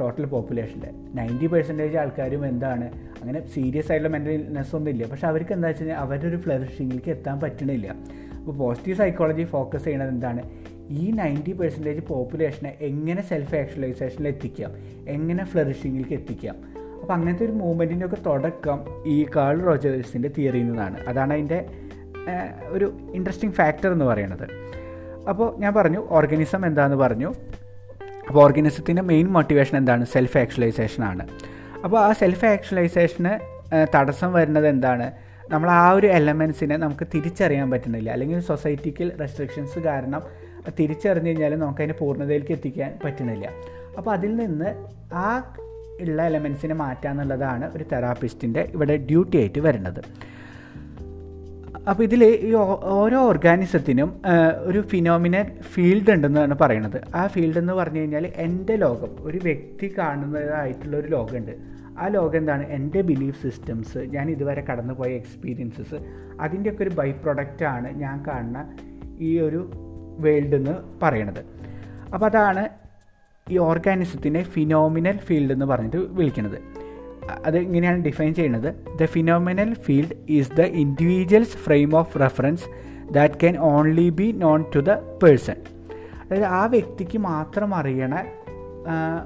ടോട്ടൽ 0.00 0.26
പോപ്പുലേഷന്റെ 0.32 0.90
നയന്റി 1.18 1.46
പെർസെന്റേജ് 1.46 1.96
ആൾക്കാരും 2.02 2.42
എന്താണ് 2.46 2.86
അങ്ങനെ 3.20 3.40
സീരിയസ് 3.54 3.90
ആയിട്ടുള്ള 3.92 4.12
മെന്റൽ 4.16 4.30
ഇൽനെസ് 4.30 4.76
ഒന്നും 4.76 4.90
ഇല്ല. 4.92 5.06
പക്ഷേ 5.12 5.26
അവർക്ക് 5.26 5.52
എന്താ 5.56 5.68
വെച്ച് 5.68 5.82
കഴിഞ്ഞാൽ 5.82 6.00
അവരുടെ 6.04 6.26
ഒരു 6.28 6.38
ഫ്ലറിഷിങ്ങിലേക്ക് 6.44 7.10
എത്താൻ 7.16 7.40
പറ്റണില്ല. 7.40 7.88
അപ്പോൾ 8.38 8.56
പോസിറ്റീവ് 8.62 8.96
സൈക്കോളജി 8.98 9.44
ഫോക്കസ് 9.54 9.84
ചെയ്യുന്നത് 9.84 10.12
എന്താണ് 10.16 10.42
ഈ 11.00 11.10
നയന്റി 11.20 11.52
പെർസെന്റേജ് 11.60 12.02
പോപ്പുലേഷനെ 12.12 12.72
എങ്ങനെ 12.90 13.22
സെൽഫ് 13.22 13.56
ആക്ച്വലൈസേഷനിൽ 13.62 14.28
എത്തിക്കാം 14.28 14.72
എങ്ങനെ 15.16 15.44
ഫ്ലറിഷിങ്ങിലേക്ക് 15.44 16.14
എത്തിക്കാം. 16.20 16.56
അപ്പോൾ 17.00 17.14
അങ്ങനത്തെ 17.16 17.44
ഒരു 17.44 17.52
മൂവ്മെന്റിന്റെ 17.52 18.06
ഒക്കെ 18.06 18.20
തുടക്കം 18.26 18.78
ഈ 19.06 19.18
കാൾ 19.36 19.60
റോജേഴ്സിന്റെ 19.68 20.30
തിയറിയിൽ 20.38 20.66
നിന്നാണ്. 20.70 20.98
അതാണ് 21.10 21.32
അതിന്റെ 21.32 21.60
ഒരു 22.68 22.86
ഇൻട്രസ്റ്റിംഗ് 23.14 23.54
ഫാക്ടർ 23.54 23.92
എന്ന് 23.92 24.04
പറയുന്നത്. 24.04 24.46
അപ്പോൾ 25.28 25.60
ഞാൻ 25.60 25.74
പറഞ്ഞു 25.74 26.06
ഓർഗനിസം 26.10 26.66
എന്താണെന്ന് 26.66 26.96
പറഞ്ഞു. 27.04 27.30
അപ്പോൾ 28.28 28.40
ഓർഗനിസത്തിന്റെ 28.42 29.02
മെയിൻ 29.02 29.26
മോട്ടിവേഷൻ 29.26 29.76
എന്താണ്? 29.78 30.04
സെൽഫ് 30.04 30.38
ആക്ച്വലൈസേഷൻ 30.38 31.04
ആണ്. 31.04 31.28
അപ്പോൾ 31.84 31.98
ആ 32.00 32.12
സെൽഫ് 32.12 32.44
ആക്ച്വലൈസേഷന് 32.44 33.32
തടസ്സം 33.94 34.32
വരുന്നത് 34.32 34.68
എന്താണ്? 34.68 35.12
നമ്മൾ 35.50 35.70
ആ 35.70 35.90
ഒരു 35.90 36.06
എലമെൻസിനെ 36.06 36.76
നമുക്ക് 36.76 37.06
തിരിച്ചറിയാൻ 37.14 37.70
പറ്റുന്നില്ല. 37.70 38.10
അല്ലെങ്കിൽ 38.10 38.40
സൊസൈറ്റിക്കൽ 38.40 39.12
റെസ്ട്രിക്ഷൻസ് 39.20 39.78
കാരണം 39.78 40.22
തിരിച്ചറിഞ്ഞു 40.78 41.28
കഴിഞ്ഞാൽ 41.28 41.54
നമുക്ക് 41.54 41.82
അതിനെ 41.82 41.94
പൂർണതയിലേക്ക് 42.00 42.52
എത്തിക്കാൻ 42.52 42.90
പറ്റുന്നില്ല. 43.04 43.48
അപ്പോൾ 43.98 44.10
അതിൽ 44.10 44.36
നിന്ന് 44.36 44.70
ആ 45.14 45.54
ഉള്ള 46.00 46.26
എലമെൻസിനെ 46.26 46.74
മാറ്റുക 46.74 47.10
എന്നുള്ളതാണ് 47.10 47.76
ഒരു 47.76 47.84
തെറാപ്പിസ്റ്റിന്റെ 47.92 48.62
ഇവിടെ 48.74 48.96
ഡ്യൂട്ടി 48.96 49.36
ആയിട്ട് 49.38 49.58
വരുന്നത്. 49.58 50.00
അപ്പോൾ 51.90 52.02
ഇതിൽ 52.02 52.24
ഈ 52.24 52.52
ഓരോ 53.00 53.18
ഓർഗാനിസത്തിനും 53.20 54.20
ഒരു 54.64 54.80
ഫിനോമിനൽ 54.80 55.60
ഫീൽഡ് 55.60 56.10
ഉണ്ടെന്നാണ് 56.10 56.54
പറയുന്നത് 56.54 57.00
ആ 57.14 57.26
ഫീൽഡ് 57.26 57.58
എന്ന് 57.58 57.72
പറഞ്ഞു 57.72 57.98
കഴിഞ്ഞാൽ 57.98 58.26
എന്റെ 58.36 58.76
ലോകം 58.76 59.16
ഒരു 59.20 59.38
വ്യക്തി 59.42 59.94
കാണുന്നതായിട്ടുള്ള 59.98 60.96
ഒരു 60.96 61.08
ലോകമുണ്ട്. 61.08 61.54
ആ 61.98 62.08
ലോകം 62.08 62.38
എന്താണ്? 62.38 62.64
എന്റെ 62.68 63.00
ബിലീഫ് 63.00 63.42
സിസ്റ്റംസ് 63.42 63.98
ഞാൻ 63.98 64.30
ഇതുവരെ 64.30 64.64
കടന്നുപോയ 64.70 65.08
എക്സ്പീരിയൻസസ് 65.08 65.98
അതിന്റെയൊക്കെ 66.40 66.82
ഒരു 66.82 66.90
ബൈ 66.90 67.10
പ്രൊഡക്റ്റാണ് 67.10 67.88
ഞാൻ 68.00 68.24
കാണുന്ന 68.26 68.76
ഈ 69.18 69.38
ഒരു 69.38 69.70
വേൾഡ് 70.18 70.54
എന്ന് 70.54 70.74
പറയണത്. 71.02 71.42
അപ്പോൾ 72.14 72.26
അതാണ് 72.26 72.68
ഈ 73.50 73.58
ഓർഗാനിസത്തിനെ 73.58 74.42
ഫിനോമിനൽ 74.42 75.16
ഫീൽഡ് 75.16 75.52
എന്ന് 75.52 75.66
പറഞ്ഞിട്ട് 75.66 75.96
വിളിക്കുന്നത് 75.96 76.77
അത് 77.44 77.58
ഇങ്ങനെയാണ് 77.58 78.04
ഡിഫൈൻ 78.04 78.34
ചെയ്യുന്നത്? 78.34 78.74
The 79.00 79.04
phenomenal 79.04 79.74
field 79.74 80.16
is 80.28 80.52
the 80.52 80.60
individual's 80.60 81.56
frame 81.56 81.96
of 81.96 82.20
reference 82.20 82.64
that 83.12 83.34
can 83.34 83.56
only 83.56 84.08
be 84.08 84.32
known 84.32 84.64
to 84.76 84.78
the 84.78 84.90
person 84.92 85.54
അതായത് 86.22 86.44
ആ 86.44 86.66
വ്യക്തിക്ക് 86.66 87.18
മാത്രം 87.18 87.74
അറിയണ 87.74 88.14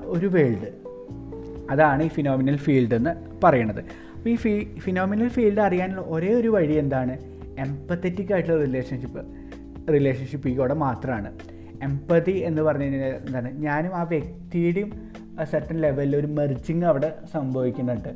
ഒരു 0.05 0.27
വേൾഡ് 0.27 0.69
അതാണ് 1.71 2.03
ഈ 2.03 2.09
ഫിനോമിനൽ 2.09 2.57
ഫീൽഡ് 2.57 2.95
എന്ന് 2.95 3.11
പറയണത്. 3.45 3.79
അപ്പോൾ 3.79 4.31
ഈ 4.31 4.35
ഫീ 4.35 4.65
ഫിനോമിനൽ 4.79 5.29
ഫീൽഡ് 5.29 5.61
അറിയാനുള്ള 5.61 6.01
ഒരേ 6.01 6.33
ഒരു 6.35 6.49
വഴി 6.49 6.73
എന്താണ്? 6.73 7.19
എംപത്തറ്റിക് 7.59 8.33
ആയിട്ടുള്ള 8.33 8.65
റിലേഷൻഷിപ്പ് 8.65 9.23
റിലേഷൻഷിപ്പിലൂടെ 9.93 10.75
മാത്രമാണ് 10.75 11.33
എംപതി 11.83 12.31
എന്ന് 12.31 12.63
പറഞ്ഞു 12.63 12.85
കഴിഞ്ഞാൽ 12.85 13.15
എന്താണ്? 13.27 13.49
ഞാനും 13.59 13.97
ആ 13.97 14.03
വ്യക്തിയുടെയും 14.03 14.91
സെർട്ടൺ 15.51 15.77
ലെവലിൽ 15.77 16.17
ഒരു 16.17 16.27
മെർജിങ് 16.27 16.85
അവിടെ 16.85 17.13
സംഭവിക്കുന്നുണ്ട്. 17.33 18.09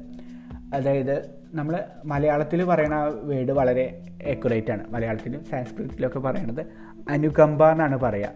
അതായത് 0.75 1.31
നമ്മൾ 1.55 1.85
മലയാളത്തിൽ 2.05 2.65
പറയുന്ന 2.65 2.95
ആ 2.95 3.05
വേർഡ് 3.05 3.53
വളരെ 3.53 4.03
അക്യുറേറ്റ് 4.31 4.73
ആണ്. 4.73 4.85
മലയാളത്തിലും 4.91 5.45
സാൻസ്ക്രിറ്റിലൊക്കെ 5.45 6.19
പറയണത് 6.19 6.67
അനുകമ്പ 7.11 7.71
എന്നാണ് 7.71 7.99
പറയുക 7.99 8.29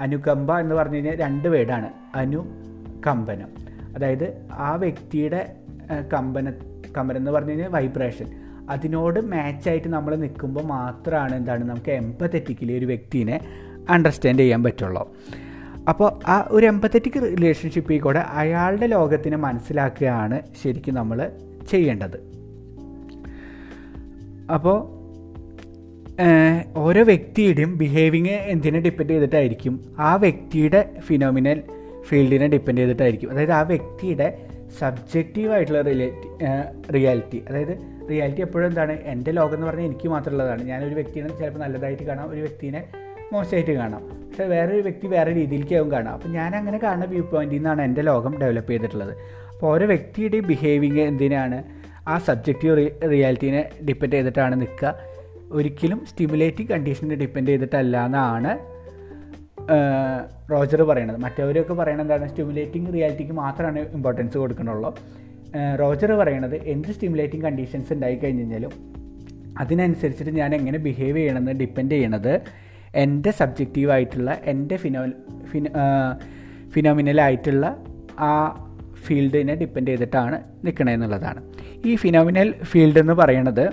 അനുകമ്പ 0.00 0.58
എന്ന് 0.58 0.74
പറഞ്ഞു 0.74 0.94
കഴിഞ്ഞാൽ 0.94 1.16
രണ്ട് 1.16 1.48
വേർഡാണ് 1.48 1.90
അനുകമ്പനം. 2.14 3.50
അതായത് 3.94 4.46
ആ 4.52 4.74
വ്യക്തിയുടെ 4.74 5.56
കമ്പന 6.14 6.50
കമ്പനം 6.98 7.16
എന്ന് 7.16 7.30
പറഞ്ഞു 7.30 7.50
കഴിഞ്ഞാൽ 7.50 7.68
വൈബ്രേഷൻ 7.68 8.26
അതിനോട് 8.70 9.20
മാച്ചായിട്ട് 9.20 9.88
നമ്മൾ 9.88 10.16
നിൽക്കുമ്പോൾ 10.16 10.64
മാത്രമാണ് 10.64 11.34
എന്താണ് 11.34 11.64
നമുക്ക് 11.64 11.90
എംപത്തറ്റിക്കലി 11.90 12.78
ഒരു 12.78 12.86
വ്യക്തിനെ 12.86 13.40
അണ്ടർസ്റ്റാൻഡ് 13.90 14.38
ചെയ്യാൻ 14.38 14.62
പറ്റുള്ളൂ. 14.64 15.16
അപ്പോൾ 15.88 16.20
ആ 16.26 16.48
ഒരു 16.50 16.66
എമ്പത്തറ്റിക് 16.66 17.22
റിലേഷൻഷിപ്പിൽ 17.22 18.00
കൂടെ 18.00 18.18
അയാളുടെ 18.18 18.86
ലോകത്തിനെ 18.86 19.36
മനസ്സിലാക്കുകയാണ് 19.36 20.40
ശരിക്കും 20.62 20.94
നമ്മൾ 20.94 21.30
ചെയ്യേണ്ടത്. 21.70 22.16
അപ്പോൾ 24.54 24.96
ഓരോ 26.78 27.02
വ്യക്തിയുടെയും 27.02 27.78
ബിഹേവിങ് 27.78 28.28
എന്തിനെ 28.28 28.80
ഡിപ്പെൻഡ് 28.80 29.10
ചെയ്തിട്ടായിരിക്കും? 29.10 29.94
ആ 29.98 30.14
വ്യക്തിയുടെ 30.14 30.90
ഫിനോമിനൽ 30.98 31.62
ഫീൽഡിനെ 32.02 32.46
ഡിപ്പെൻഡ് 32.46 32.80
ചെയ്തിട്ടായിരിക്കും. 32.80 33.30
അതായത് 33.30 33.52
ആ 33.52 33.60
വ്യക്തിയുടെ 33.60 34.46
സബ്ജക്റ്റീവായിട്ടുള്ള 34.78 35.82
റിലേറ്റി 35.82 36.28
റിയാലിറ്റി 36.92 37.44
അതായത് 37.48 37.74
റിയാലിറ്റി 38.10 38.40
എപ്പോഴും 38.40 38.68
എന്താണ്? 38.68 38.92
എന്റെ 38.92 39.30
ലോകം 39.30 39.54
എന്ന് 39.54 39.66
പറഞ്ഞാൽ 39.66 39.84
എനിക്ക് 39.84 40.08
മാത്രമുള്ളതാണ്. 40.08 40.64
ഞാനൊരു 40.64 40.94
വ്യക്തിനെ 40.94 41.28
ചിലപ്പോൾ 41.28 41.58
നല്ലതായിട്ട് 41.58 42.02
കാണാം 42.02 42.30
ഒരു 42.30 42.40
വ്യക്തിനെ 42.40 42.84
മോശമായിട്ട് 43.32 43.70
കാണാം. 43.70 44.25
പക്ഷേ 44.36 44.48
വേറൊരു 44.52 44.80
വ്യക്തി 44.86 45.06
വേറെ 45.12 45.30
രീതിയിലേക്കാവും 45.36 45.90
കാണുക. 45.92 46.10
അപ്പോൾ 46.16 46.30
ഞാൻ 46.38 46.50
അങ്ങനെ 46.58 46.78
കാണുന്ന 46.82 47.04
വ്യൂ 47.12 47.22
പോയിന്റിൽ 47.30 47.56
നിന്നാണ് 47.56 47.80
എന്റെ 47.86 48.02
ലോകം 48.08 48.32
ഡെവലപ്പ് 48.40 48.70
ചെയ്തിട്ടുള്ളത്. 48.72 49.12
അപ്പോൾ 49.52 49.66
ഓരോ 49.74 49.84
വ്യക്തിയുടെ 49.92 50.38
ബിഹേവിങ് 50.48 51.04
എന്തിനാണ് 51.10 51.58
ആ 52.12 52.14
സബ്ജക്റ്റീവ് 52.26 52.74
റിയാലിറ്റീനെ 53.12 53.62
ഡിപ്പെൻഡ് 53.90 54.16
ചെയ്തിട്ടാണ് 54.16 54.56
നിൽക്കുക. 54.62 54.92
ഒരിക്കലും 55.58 56.00
സ്റ്റിമുലേറ്റിംഗ് 56.10 56.70
കണ്ടീഷനെ 56.72 57.18
ഡിപ്പെൻഡ് 57.22 57.50
ചെയ്തിട്ടല്ല 57.52 58.04
എന്നാണ് 58.10 58.52
റോജർ 60.52 60.82
പറയണത്. 60.90 61.18
മറ്റവരൊക്കെ 61.26 61.76
പറയണത് 61.80 62.04
എന്താണ് 62.06 62.28
സ്റ്റിമുലേറ്റിംഗ് 62.32 62.92
റിയാലിറ്റിക്ക് 62.98 63.36
മാത്രമാണ് 63.42 63.86
ഇമ്പോർട്ടൻസ് 64.00 64.36
കൊടുക്കണുള്ളൂ. 64.44 64.92
റോജർ 65.82 66.12
പറയണത് 66.22 66.56
എന്ത് 66.74 66.92
സ്റ്റിമുലേറ്റിംഗ് 66.98 67.44
കണ്ടീഷൻസ് 67.48 67.90
ഉണ്ടായി 67.98 68.18
കഴിഞ്ഞ് 68.24 68.44
കഴിഞ്ഞാലും 68.44 68.74
അതിനനുസരിച്ചിട്ട് 69.64 70.32
ഞാൻ 70.42 70.52
എങ്ങനെ 70.60 70.78
ബിഹേവ് 70.88 71.18
ചെയ്യണമെന്ന് 71.18 71.52
ഡിപ്പെൻഡ് 71.64 71.94
ചെയ്യണത് 71.96 72.32
എന്റെ 72.96 73.30
സബ്ജക്റ്റീവായിട്ടുള്ള 73.30 74.38
എന്റെ 74.44 74.76
ഫിനോ 74.76 75.06
ഫിന 75.44 75.66
ഫിനോമിനലായിട്ടുള്ള 76.68 77.76
ആ 78.18 78.62
ഫീൽഡിനെ 78.94 79.54
ഡിപ്പെൻഡ് 79.54 79.88
ചെയ്തിട്ടാണ് 79.88 80.42
നിൽക്കണമെന്നുള്ളതാണ് 80.64 81.52
ഈ 81.86 81.94
ഫിനോമിനൽ 81.94 82.54
ഫീൽഡ് 82.62 82.98
എന്ന് 82.98 83.12
പറയുന്നത് 83.12 83.70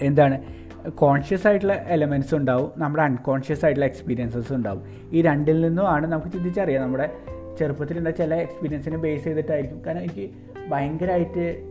എന്താണ്? 0.00 0.42
കോൺഷ്യസ് 0.88 1.46
ആയിട്ടുള്ള 1.46 1.72
എലമെന്റ്സ് 1.72 2.34
ഉണ്ടാവും 2.34 2.70
നമ്മുടെ 2.76 3.02
അൺകോൺഷ്യസ് 3.02 3.64
ആയിട്ടുള്ള 3.64 3.86
എക്സ്പീരിയൻസസ് 3.86 4.52
ഉണ്ടാവും. 4.52 4.82
ഈ 5.12 5.22
രണ്ടിൽ 5.22 5.60
നിന്നുമാണ് 5.60 6.06
നമുക്ക് 6.06 6.32
ചിന്തിച്ചറിയാം. 6.32 6.82
നമ്മുടെ 6.82 7.10
ചെറുപ്പത്തിലുള്ള 7.58 8.10
ചില 8.10 8.34
എക്സ്പീരിയൻസിനെ 8.34 8.96
ബേസ് 8.96 9.24
ചെയ്തിട്ടായിരിക്കും. 9.24 9.84
കാരണം 9.86 10.00
എനിക്ക് 10.00 10.30
ഭയങ്കരമായിട്ട് 10.68 11.70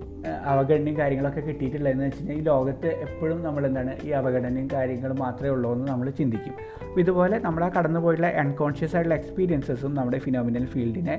അവഗണനയും 0.51 0.95
കാര്യങ്ങളൊക്കെ 0.99 1.41
കിട്ടിയിട്ടുള്ളതെന്ന് 1.47 2.05
വെച്ച് 2.05 2.19
കഴിഞ്ഞാൽ 2.19 2.37
ഈ 2.39 2.43
ലോകത്ത് 2.51 2.89
എപ്പോഴും 3.05 3.43
നമ്മൾ 3.43 3.65
എന്താണ് 3.69 3.93
ഈ 4.07 4.11
അവഗണനയും 4.19 4.69
കാര്യങ്ങളും 4.73 5.19
മാത്രമേ 5.25 5.51
ഉള്ളൂ 5.55 5.73
എന്ന് 5.75 5.87
നമ്മൾ 5.91 6.07
ചിന്തിക്കും. 6.19 6.55
അപ്പോൾ 6.87 7.01
ഇതുപോലെ 7.05 7.39
നമ്മൾ 7.39 7.63
ആ 7.67 7.69
കടന്നു 7.77 7.99
പോയിട്ടുള്ള 7.99 8.31
അൺകോൺഷ്യസ് 8.43 8.95
ആയിട്ടുള്ള 8.95 9.17
എക്സ്പീരിയൻസസും 9.21 9.93
നമ്മുടെ 9.95 10.19
ഫിനോമിനൽ 10.25 10.65
ഫീൽഡിനെ 10.73 11.15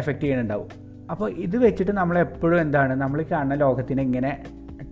എഫക്റ്റ് 0.00 0.22
ചെയ്യുന്നുണ്ടാവും. 0.22 0.68
അപ്പോൾ 1.10 1.28
ഇത് 1.44 1.56
വെച്ചിട്ട് 1.64 1.92
നമ്മൾ 1.92 2.18
എപ്പോഴും 2.18 2.60
എന്താണ് 2.60 2.94
നമ്മൾ 3.04 3.20
കാണുന്ന 3.32 3.54
ലോകത്തിനെ 3.54 4.02
ഇങ്ങനെ 4.02 4.32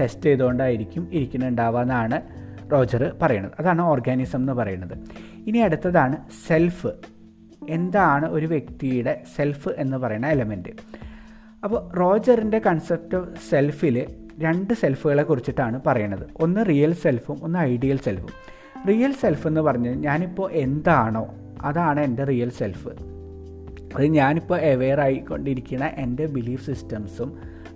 ടെസ്റ്റ് 0.01 0.23
ചെയ്തുകൊണ്ടായിരിക്കും 0.23 1.09
ഇരിക്കുന്നുണ്ടാവുക 1.13 1.81
എന്നാണ് 1.81 2.19
റോജർ 2.73 3.03
പറയുന്നത്. 3.23 3.55
അതാണ് 3.61 3.83
ഓർഗാനിസം 3.83 4.41
എന്ന് 4.41 4.53
പറയുന്നത്. 4.53 4.97
ഇനി 5.49 5.59
അടുത്തതാണ് 5.59 6.17
സെൽഫ് 6.47 6.91
എന്താണ് 7.77 8.27
ഒരു 8.27 8.47
വ്യക്തിയുടെ 8.47 9.13
സെൽഫ് 9.37 9.71
എന്ന് 9.77 9.97
പറയുന്ന 9.97 10.27
എലമെന്റ് 10.27 10.73
അപ്പോൾ 11.63 11.81
റോജറിന്റെ 11.99 12.59
കൺസെപ്റ്റ് 12.67 13.19
സെൽഫിൽ 13.49 13.97
രണ്ട് 14.39 14.75
സെൽഫുകളെ 14.75 15.23
കുറിച്ചിട്ടാണ് 15.23 15.77
പറയണത്. 15.87 16.25
ഒന്ന് 16.41 16.61
റിയൽ 16.67 16.93
സെൽഫും 16.95 17.39
ഒന്ന് 17.43 17.59
ഐഡിയൽ 17.69 17.99
സെൽഫും 17.99 18.33
റിയൽ 18.89 19.13
സെൽഫ് 19.13 19.47
എന്ന് 19.47 19.61
പറഞ്ഞാൽ 19.61 19.95
ഞാനിപ്പോൾ 20.01 20.51
എന്താണോ 20.59 21.25
അതാണ് 21.63 22.01
എന്റെ 22.01 22.25
റിയൽ 22.25 22.51
സെൽഫ് 22.51 22.91
അത് 23.95 24.07
ഞാനിപ്പോൾ 24.17 24.59
അവെയർ 24.69 25.01
ആയിക്കൊണ്ടിരിക്കുന്ന 25.01 25.87
എന്റെ 25.97 26.27
ബിലീഫ് 26.27 26.65
സിസ്റ്റംസും 26.67 27.31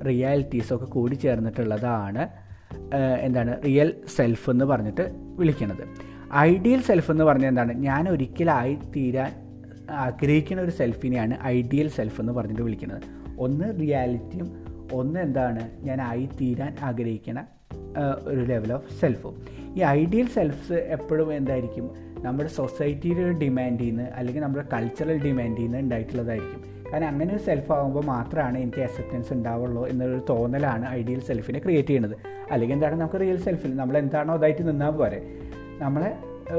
റിയാലിറ്റീസും 0.07 0.77
ഒക്കെ 0.77 0.87
കൂടി 0.91 1.15
ചേർന്നിട്ടുള്ളതാണ് 1.17 2.23
എന്താണ് 3.21 3.63
റിയൽ 3.65 3.89
സെൽഫ് 4.17 4.51
എന്ന് 4.51 4.65
പറഞ്ഞിട്ട് 4.65 5.05
വിളിക്കുന്നത് 5.37 5.83
ഐഡിയൽ 6.45 6.81
സെൽഫ് 6.81 7.11
എന്ന് 7.11 7.25
പറഞ്ഞാൽ 7.25 7.49
എന്താണ്? 7.49 7.73
ഞാൻ 7.81 8.09
ഒരിക്കലായി 8.09 8.79
തീരാൻ 8.95 9.33
ആഗ്രഹിക്കുന്ന 9.99 10.63
ഒരു 10.63 10.71
സെൽഫിനെയാണ് 10.71 11.35
ഐഡിയൽ 11.49 11.89
സെൽഫ് 11.89 12.21
എന്ന് 12.21 12.33
പറഞ്ഞിട്ട് 12.33 12.63
വിളിക്കുന്നത് 12.63 13.05
ഒന്ന് 13.45 13.69
റിയാലിറ്റിയും 13.81 14.49
ഒന്ന് 14.99 15.19
എന്താണ് 15.27 15.63
ഞാൻ 15.89 15.99
ആയിത്തീരാൻ 16.11 16.73
ആഗ്രഹിക്കുന്ന 16.89 17.41
ഒരു 18.31 18.43
ലെവൽ 18.51 18.71
ഓഫ് 18.77 18.89
സെൽഫും 19.01 19.35
ഈ 19.79 19.83
ഐഡിയൽ 19.99 20.27
സെൽഫ്സ് 20.37 20.79
എപ്പോഴും 20.97 21.29
എന്തായിരിക്കും? 21.39 21.87
നമ്മുടെ 22.25 22.51
സൊസൈറ്റിയുടെ 22.59 23.33
ഡിമാൻഡിൽ 23.43 23.89
നിന്ന് 23.91 24.07
അല്ലെങ്കിൽ 24.19 24.43
നമ്മുടെ 24.45 24.65
കൾച്ചറൽ 24.73 25.19
ഡിമാൻഡിൽ 25.27 25.65
നിന്ന് 25.65 25.79
ഉണ്ടായിട്ടുള്ളതായിരിക്കും. 25.85 26.61
കാരണം 26.91 27.09
അങ്ങനെ 27.13 27.31
ഒരു 27.37 27.43
സെൽഫ് 27.47 27.71
ആകുമ്പോൾ 27.77 28.05
മാത്രമാണ് 28.11 28.57
എനിക്ക് 28.65 28.83
അക്സെപ്റ്റൻസ് 28.87 29.31
ഉണ്ടാവുള്ളൂ 29.37 29.83
എന്നൊരു 29.93 30.19
തോന്നലാണ് 30.31 30.85
ഐഡിയൽ 30.99 31.21
സെൽഫിനെ 31.29 31.61
ക്രിയേറ്റ് 31.65 31.89
ചെയ്യുന്നത്. 31.89 32.17
അല്ലെങ്കിൽ 32.53 32.75
എന്താണ് 32.77 32.97
നമുക്ക് 33.01 33.21
റിയൽ 33.23 33.39
സെൽഫിൽ 33.47 33.73
നമ്മൾ 33.81 33.97
എന്താണോ 34.03 34.35
അതായിട്ട് 34.39 34.65
നിന്നാൽ 34.69 34.93
പോരെ. 35.01 35.21
നമ്മളെ 35.85 36.11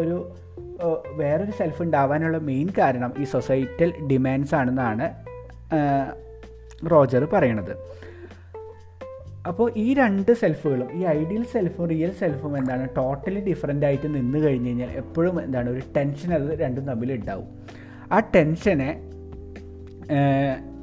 ഒരു 0.01 0.15
വേറൊരു 1.21 1.53
സെൽഫ് 1.59 1.81
ഉണ്ടാവാനുള്ള 1.85 2.37
മെയിൻ 2.49 2.67
കാരണം 2.79 3.11
ഈ 3.21 3.25
സൊസൈറ്റൽ 3.35 3.89
ഡിമാൻഡ്സ് 4.11 4.55
ആണെന്നാണ് 4.59 5.07
റോജർ 6.91 7.27
പറയണത്. 7.33 7.75
അപ്പോൾ 9.47 9.71
ഈ 9.75 9.93
രണ്ട് 9.93 10.31
സെൽഫുകളും 10.33 10.89
ഈ 10.93 11.05
ഐഡിയൽ 11.05 11.43
സെൽഫും 11.43 11.87
റിയൽ 11.89 12.11
സെൽഫും 12.11 12.57
എന്താണ് 12.57 12.89
ടോട്ടലി 12.97 13.39
ഡിഫറെന്റ് 13.39 13.85
ആയിട്ട് 13.85 14.15
നിന്ന് 14.15 14.39
കഴിഞ്ഞ് 14.39 14.67
കഴിഞ്ഞാൽ 14.67 14.91
എപ്പോഴും 14.91 15.41
എന്താണ് 15.41 15.69
ഒരു 15.69 15.81
ടെൻഷൻ 15.97 16.33
അത് 16.33 16.59
രണ്ടും 16.59 16.85
തമ്മിൽ 16.85 17.13
ഉണ്ടാവും 17.13 17.47
ആ 18.11 18.19
ടെൻഷനെ 18.19 18.89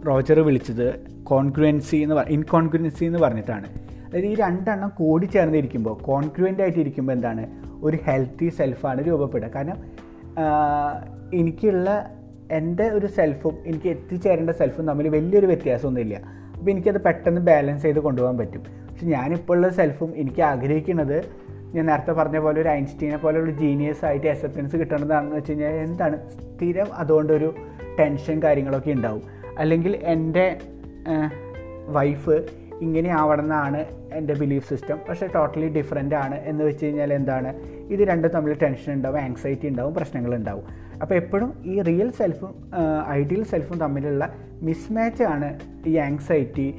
റോജർ 0.06 0.40
വിളിച്ചത് 0.40 0.86
കോൺക്രുവൻസി 1.22 1.96
എന്ന് 1.96 2.14
പറ 2.14 2.24
ഇൻകോൺക്രുവൻസി 2.28 3.04
എന്ന് 3.04 3.18
പറഞ്ഞിട്ടാണ്. 3.18 3.66
അതായത് 4.06 4.26
ഈ 4.26 4.34
രണ്ടെണ്ണം 4.34 4.92
കൂടി 4.96 5.26
ചേർന്നിരിക്കുമ്പോൾ 5.26 6.02
കോൺക്രുവന്റ് 6.02 6.62
ആയിട്ട് 6.62 6.78
ഇരിക്കുമ്പോൾ 6.78 7.12
എന്താണ് 7.12 7.46
ഒരു 7.82 7.98
ഹെൽത്തി 8.06 8.48
സെൽഫാണ് 8.48 9.06
രൂപപ്പെടുക. 9.06 9.48
കാരണം 9.48 9.78
എനിക്കുള്ള 11.34 11.90
എന്റെ 12.50 12.88
ഒരു 12.88 13.06
സെൽഫും 13.06 13.58
എനിക്ക് 13.66 13.88
എത്തിച്ചേരേണ്ട 13.88 14.50
സെൽഫും 14.50 14.86
തമ്മിൽ 14.86 15.08
വലിയൊരു 15.08 15.46
വ്യത്യാസമൊന്നുമില്ല. 15.46 16.20
അപ്പോൾ 16.58 16.70
എനിക്കത് 16.70 17.00
പെട്ടെന്ന് 17.00 17.40
ബാലൻസ് 17.40 17.82
ചെയ്ത് 17.82 17.98
കൊണ്ടുപോകാൻ 17.98 18.38
പറ്റും. 18.38 18.60
പക്ഷെ 18.60 19.06
ഞാനിപ്പോൾ 19.06 19.54
ഉള്ള 19.54 19.68
സെൽഫും 19.68 20.12
എനിക്ക് 20.16 20.42
ആഗ്രഹിക്കുന്നത് 20.42 21.24
ഞാൻ 21.74 21.86
നേരത്തെ 21.86 22.12
പറഞ്ഞ 22.12 22.38
പോലെ 22.38 22.60
ഒരു 22.60 22.68
ഐൻസ്റ്റീനെ 22.68 23.16
പോലെയുള്ള 23.16 23.50
ജീനിയസ് 23.50 24.04
ആയിട്ട് 24.04 24.26
അക്സെപ്റ്റൻസ് 24.26 24.76
കിട്ടണതാണെന്ന് 24.76 25.36
വെച്ച് 25.36 25.50
കഴിഞ്ഞാൽ 25.50 25.70
എന്താണ്? 25.70 26.30
സ്ഥിരം 26.30 26.86
അതുകൊണ്ടൊരു 26.94 27.54
ടെൻഷൻ 27.98 28.42
കാര്യങ്ങളൊക്കെ 28.42 28.90
ഉണ്ടാവും. 28.90 29.22
അല്ലെങ്കിൽ 29.58 29.96
എന്റെ 29.96 30.56
വൈഫ് 31.86 32.46
ഇങ്ങനെ 32.80 33.10
ആവണമെന്നാണ് 33.10 33.84
എന്റെ 34.12 34.34
ബിലീഫ് 34.34 34.68
സിസ്റ്റം 34.68 34.98
പക്ഷേ 35.08 35.26
ടോട്ടലി 35.26 35.68
ഡിഫറെന്റ് 35.68 36.14
ആണ് 36.14 36.34
എന്ന് 36.34 36.64
വെച്ച് 36.64 36.86
കഴിഞ്ഞാൽ 36.86 37.12
എന്താണ്? 37.12 37.54
ഇത് 37.92 38.00
രണ്ടും 38.00 38.30
തമ്മിൽ 38.30 38.58
ടെൻഷൻ 38.62 38.92
ഉണ്ടാവും 38.92 39.20
ആങ്സൈറ്റി 39.20 39.68
ഉണ്ടാവും 39.68 39.94
പ്രശ്നങ്ങൾ 39.94 40.34
ഉണ്ടാവും. 40.34 40.64
അപ്പോൾ 41.02 41.14
എപ്പോഴും 41.14 41.62
ഈ 41.64 41.82
റിയൽ 41.82 42.10
സെൽഫും 42.10 42.54
ഐഡിയൽ 43.08 43.44
സെൽഫും 43.44 43.78
തമ്മിലുള്ള 43.78 44.32
മിസ്മാച്ച് 44.62 45.22
ആണ് 45.22 45.58
ഈ 45.86 45.96
ആങ്സൈറ്റി 45.96 46.74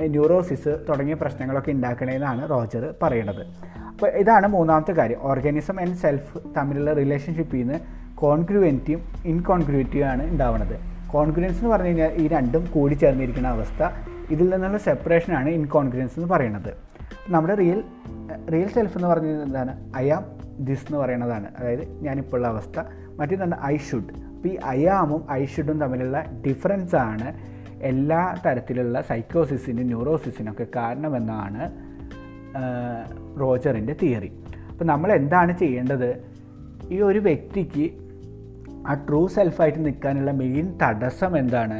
ന്യൂറോസിസ് 0.00 0.86
തുടങ്ങിയ 0.88 1.14
പ്രശ്നങ്ങളൊക്കെ 1.14 1.70
ഉണ്ടാക്കണേന്നാണ് 1.70 2.50
റോജർ 2.50 2.94
പറയുന്നത് 3.02 3.46
അപ്പോൾ 3.88 4.08
ഇതാണ് 4.08 4.46
മൂന്നാമത്തെ 4.46 4.92
കാര്യം. 4.92 5.18
ഓർഗാനിസം 5.22 5.80
ആൻഡ് 5.80 5.96
സെൽഫ് 5.96 6.38
തമ്മിലുള്ള 6.56 6.92
റിലേഷൻഷിപ്പിൽ 6.92 7.58
നിന്ന് 7.58 7.78
കോൺഗ്രുവന്റിയും 8.14 9.00
ഇൻകോൺഗ്രുവന്റിയും 9.24 10.06
ആണ് 10.06 10.30
ഉണ്ടാവുന്നത് 10.30 10.76
കോൺഗ്രുവൻസ് 11.06 11.58
എന്ന് 11.58 11.70
പറഞ്ഞു 11.70 11.86
കഴിഞ്ഞാൽ 11.86 12.12
ഈ 12.12 12.28
രണ്ടും 12.28 12.66
കൂടി 12.74 12.94
ചേർന്നിരിക്കുന്ന 12.94 13.48
അവസ്ഥ. 13.48 13.82
ഇതിൽ 14.30 14.48
നിന്നുള്ള 14.50 14.78
സെപ്പറേഷനാണ് 14.78 15.48
ഇൻകോൺഫിഡൻസ് 15.48 16.18
എന്ന് 16.18 16.28
പറയുന്നത്. 16.34 16.74
നമ്മുടെ 17.28 17.54
റിയൽ 17.54 17.84
റിയൽ 18.52 18.68
സെൽഫ് 18.68 18.96
എന്ന് 18.98 19.08
പറഞ്ഞത് 19.08 19.42
എന്താണ്? 19.42 19.72
ഐ 19.96 20.10
ആം 20.10 20.24
ദിസ് 20.64 20.86
എന്ന് 20.86 20.98
പറയുന്നതാണ്. 20.98 21.54
അതായത് 21.58 22.02
ഞാനിപ്പോഴുള്ള 22.02 22.48
അവസ്ഥ. 22.48 22.82
മറ്റേതാണ് 23.16 23.64
ഐ 23.64 23.76
ഷുഡ് 23.76 24.10
അപ്പോൾ 24.36 24.48
ഈ 24.48 24.56
ഐ 24.66 24.86
ആമും 24.86 25.22
ഐ 25.32 25.44
ഷുഡും 25.46 25.80
തമ്മിലുള്ള 25.80 26.24
ഡിഫറൻസ് 26.46 26.96
ആണ് 26.96 27.34
എല്ലാ 27.82 28.36
തരത്തിലുള്ള 28.46 29.00
സൈക്കോസിസിനും 29.00 29.86
ന്യൂറോസിസിനൊക്കെ 29.86 30.66
കാരണമെന്നാണ് 30.76 31.70
റോജറിന്റെ 33.40 33.96
തിയറി 34.02 34.30
അപ്പോൾ 34.70 34.84
നമ്മൾ 34.84 35.12
എന്താണ് 35.12 35.58
ചെയ്യേണ്ടത്? 35.58 36.10
ഈ 36.90 37.00
ഒരു 37.00 37.18
വ്യക്തിക്ക് 37.18 37.86
ആ 38.88 38.94
ട്രൂ 38.94 39.28
സെൽഫായിട്ട് 39.28 39.86
നിൽക്കാനുള്ള 39.86 40.30
മെയിൻ 40.30 40.78
തടസ്സം 40.82 41.38
എന്താണ്? 41.38 41.78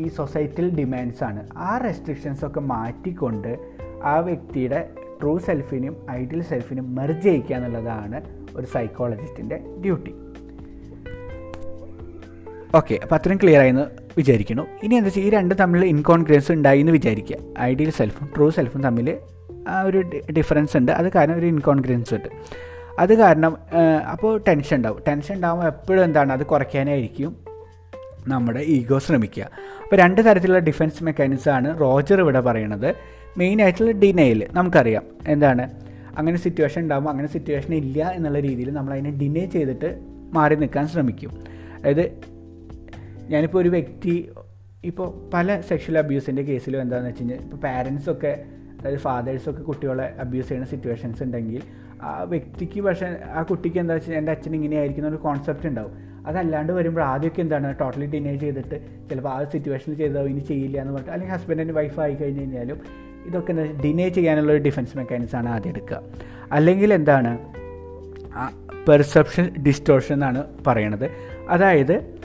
ഈ 0.00 0.08
സൊസൈറ്റൽ 0.08 0.70
ഡിമാൻഡ്സ് 0.76 1.24
ആണ്. 1.24 1.48
ആ 1.56 1.78
റെസ്ട്രിക്ഷൻസ് 1.78 2.46
ഒക്കെ 2.46 2.60
മാറ്റിക്കൊണ്ട് 2.60 3.58
ആ 4.04 4.18
വ്യക്തിയുടെ 4.18 4.88
ട്രൂ 5.20 5.38
സെൽഫിനും 5.38 5.96
ഐഡിയൽ 6.10 6.42
സെൽഫിനും 6.42 6.94
മെർജ് 6.94 7.22
ചെയ്യിക്കുക 7.22 7.56
എന്നുള്ളതാണ് 7.56 8.20
ഒരു 8.56 8.66
സൈക്കോളജിസ്റ്റിന്റെ 8.66 9.56
ഡ്യൂട്ടി 9.82 10.14
ഓക്കെ 12.74 12.98
അപ്പോൾ 13.02 13.14
അത്രയും 13.14 13.38
ക്ലിയർ 13.42 13.60
ആയെന്ന് 13.60 13.84
വിചാരിക്കുന്നു. 14.16 14.62
ഇനി 14.82 14.94
എന്താ 14.94 15.06
വെച്ചാൽ 15.06 15.22
ഈ 15.22 15.30
രണ്ട് 15.30 15.54
തമ്മിൽ 15.60 15.84
ഇൻകോൺഗ്രൻസ് 15.84 16.52
ഉണ്ടായി 16.52 16.80
എന്ന് 16.80 16.92
വിചാരിക്കുക. 16.92 17.36
ഐഡിയൽ 17.60 17.90
സെൽഫും 17.90 18.28
ട്രൂ 18.36 18.50
സെൽഫും 18.50 18.82
തമ്മിൽ 18.82 19.16
ആ 19.68 19.82
ഒരു 19.82 19.98
ഡിഫറൻസ് 20.38 20.76
ഉണ്ട്. 20.76 20.92
അത് 20.92 21.12
കാരണം 21.12 21.36
ഒരു 21.38 21.46
ഇൻകോൺഗ്രൻസ് 21.46 22.14
ഉണ്ട്. 22.14 22.28
അത് 22.98 23.14
കാരണം 23.18 23.56
അപ്പോൾ 24.10 24.42
ടെൻഷൻ 24.48 24.76
ഉണ്ടാവും. 24.76 25.02
ടെൻഷൻ 25.08 25.34
ഉണ്ടാകുമ്പോൾ 25.34 25.66
എപ്പോഴും 25.66 26.04
എന്താണ്? 26.04 26.32
അത് 26.32 26.46
കുറയ്ക്കാനായിരിക്കും. 26.46 27.49
നമ്മുടെ 28.28 28.60
ഈഗോ 28.60 28.98
ശ്രമിക്കുക. 28.98 29.50
അപ്പോൾ 29.82 29.96
രണ്ട് 29.96 30.20
തരത്തിലുള്ള 30.24 30.58
ഡിഫൻസ് 30.58 31.04
മെക്കാനിസമാണ് 31.04 31.80
റോജർ 31.80 32.20
ഇവിടെ 32.20 32.40
പറയുന്നത്. 32.40 32.94
മെയിനായിട്ടുള്ള 33.38 33.90
ഡിനയിൽ 33.90 34.48
നമുക്കറിയാം. 34.52 35.02
എന്താണ്? 35.26 35.70
അങ്ങനെ 36.18 36.38
സിറ്റുവേഷൻ 36.38 36.82
ഉണ്ടാകുമ്പോൾ 36.82 37.10
അങ്ങനെ 37.10 37.28
സിറ്റുവേഷൻ 37.28 37.74
ഇല്ല 37.74 38.10
എന്നുള്ള 38.10 38.40
രീതിയിൽ 38.40 38.70
നമ്മൾ 38.70 38.92
അതിനെ 38.92 39.10
ഡിനേ 39.10 39.46
ചെയ്തിട്ട് 39.46 40.00
മാറി 40.32 40.54
നിൽക്കാൻ 40.54 40.88
ശ്രമിക്കും. 40.88 41.30
അതായത് 41.78 42.12
ഞാനിപ്പോൾ 43.28 43.58
ഒരു 43.58 43.68
വ്യക്തി 43.68 44.30
ഇപ്പോൾ 44.84 45.30
പല 45.34 45.60
സെക്ഷൽ 45.60 45.98
അബ്യൂസിന്റെ 45.98 46.42
കേസിലും 46.42 46.80
എന്താണെന്ന് 46.80 47.10
വെച്ച് 47.10 47.22
കഴിഞ്ഞാൽ 47.22 47.38
ഇപ്പോൾ 47.42 47.56
പാരൻസൊക്കെ 47.56 48.44
അതായത് 48.80 48.98
ഫാദേഴ്സൊക്കെ 48.98 49.62
കുട്ടികളെ 49.62 50.14
അബ്യൂസ് 50.20 50.48
ചെയ്യുന്ന 50.48 50.70
സിറ്റുവേഷൻസ് 50.70 51.22
ഉണ്ടെങ്കിൽ 51.22 51.62
ആ 52.02 52.22
വ്യക്തിക്ക് 52.22 52.80
പക്ഷേ 52.80 53.20
ആ 53.34 53.42
കുട്ടിക്ക് 53.42 53.78
എന്താ 53.78 53.94
വെച്ചാൽ 53.94 54.14
എന്റെ 54.14 54.32
അച്ഛൻ 54.32 54.54
ഇങ്ങനെയായിരിക്കുന്ന 54.54 55.08
ഒരു 55.08 55.16
കോൺസെപ്റ്റ് 55.16 55.68
ഉണ്ടാവും. 55.68 56.09
അതല്ലാണ്ട് 56.26 56.72
വരുമ്പോൾ 56.72 57.00
ആദ്യമൊക്കെ 57.00 57.40
എന്താണ് 57.40 57.74
ടോട്ടലി 57.80 58.06
ഡിനേ 58.06 58.36
ചെയ്തിട്ട് 58.36 58.80
ചിലപ്പോൾ 59.10 59.28
ആ 59.28 59.44
സിറ്റുവേഷനിൽ 59.44 59.96
ചെയ്തോ 59.96 60.22
ഇനി 60.22 60.38
ചെയ്യില്ല 60.38 60.80
എന്ന് 60.80 60.92
പറഞ്ഞിട്ട് 60.92 61.12
അല്ലെങ്കിൽ 61.12 61.36
ഹസ്ബൻഡ് 61.36 61.60
ആൻഡ് 61.60 61.72
വൈഫ് 61.72 62.00
ആയി 62.00 62.14
കഴിഞ്ഞ് 62.14 62.40
കഴിഞ്ഞാലും 62.40 62.80
ഇതൊക്കെ 63.26 63.52
ഡിനേ 63.84 64.08
ചെയ്യാനുള്ള 64.08 64.52
ഒരു 64.52 64.62
ഡിഫൻസ് 64.62 64.96
മെക്കാനിസമാണ് 64.96 65.48
ആദ്യം 65.48 65.70
എടുക്കുക. 65.70 66.02
അല്ലെങ്കിൽ 66.52 66.94
എന്താണ്? 66.94 67.38
പെർസെപ്ഷൻ 68.88 69.50
ഡിസ്റ്റോർഷൻ 69.62 70.14
എന്നാണ് 70.14 70.44
പറയണത്. 70.66 71.10
അതായത് 71.48 72.20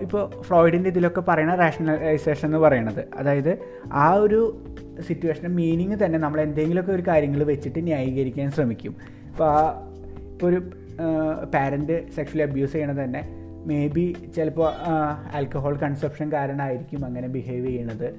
ഇപ്പോൾ 0.00 0.42
ഫ്രോയിഡിന്റെ 0.42 0.90
ഇതിലൊക്കെ 0.90 1.20
പറയുന്ന 1.20 1.54
റാഷണലൈസേഷൻ 1.54 2.48
എന്ന് 2.48 2.58
പറയണത്. 2.58 3.04
അതായത് 3.16 3.58
ആ 3.92 4.14
ഒരു 4.14 4.62
സിറ്റുവേഷന്റെ 5.00 5.48
മീനിങ് 5.48 5.96
തന്നെ 6.04 6.18
നമ്മൾ 6.18 6.40
എന്തെങ്കിലുമൊക്കെ 6.40 6.92
ഒരു 6.92 7.02
കാര്യങ്ങൾ 7.08 7.44
വെച്ചിട്ട് 7.44 7.84
ന്യായീകരിക്കാൻ 7.84 8.50
ശ്രമിക്കും. 8.50 8.96
ഇപ്പോൾ 9.30 9.44
ആ 9.44 9.90
ഇപ്പോൾ 10.32 10.46
ഒരു 10.46 10.62
പാരന്റ് 11.54 12.12
സെക്ഷലി 12.14 12.42
അബ്യൂസ് 12.42 12.72
ചെയ്യണത് 12.72 13.04
തന്നെ. 13.04 13.22
മേ 13.66 13.86
ബി 13.86 14.16
ചിലപ്പോൾ 14.36 14.72
ആൽക്കഹോൾ 15.34 15.76
കൺസപ്ഷൻ 15.76 16.32
കാരണമായിരിക്കും 16.32 17.04
അങ്ങനെ 17.04 17.28
ബിഹേവ് 17.28 17.66
ചെയ്യണത്. 17.66 18.14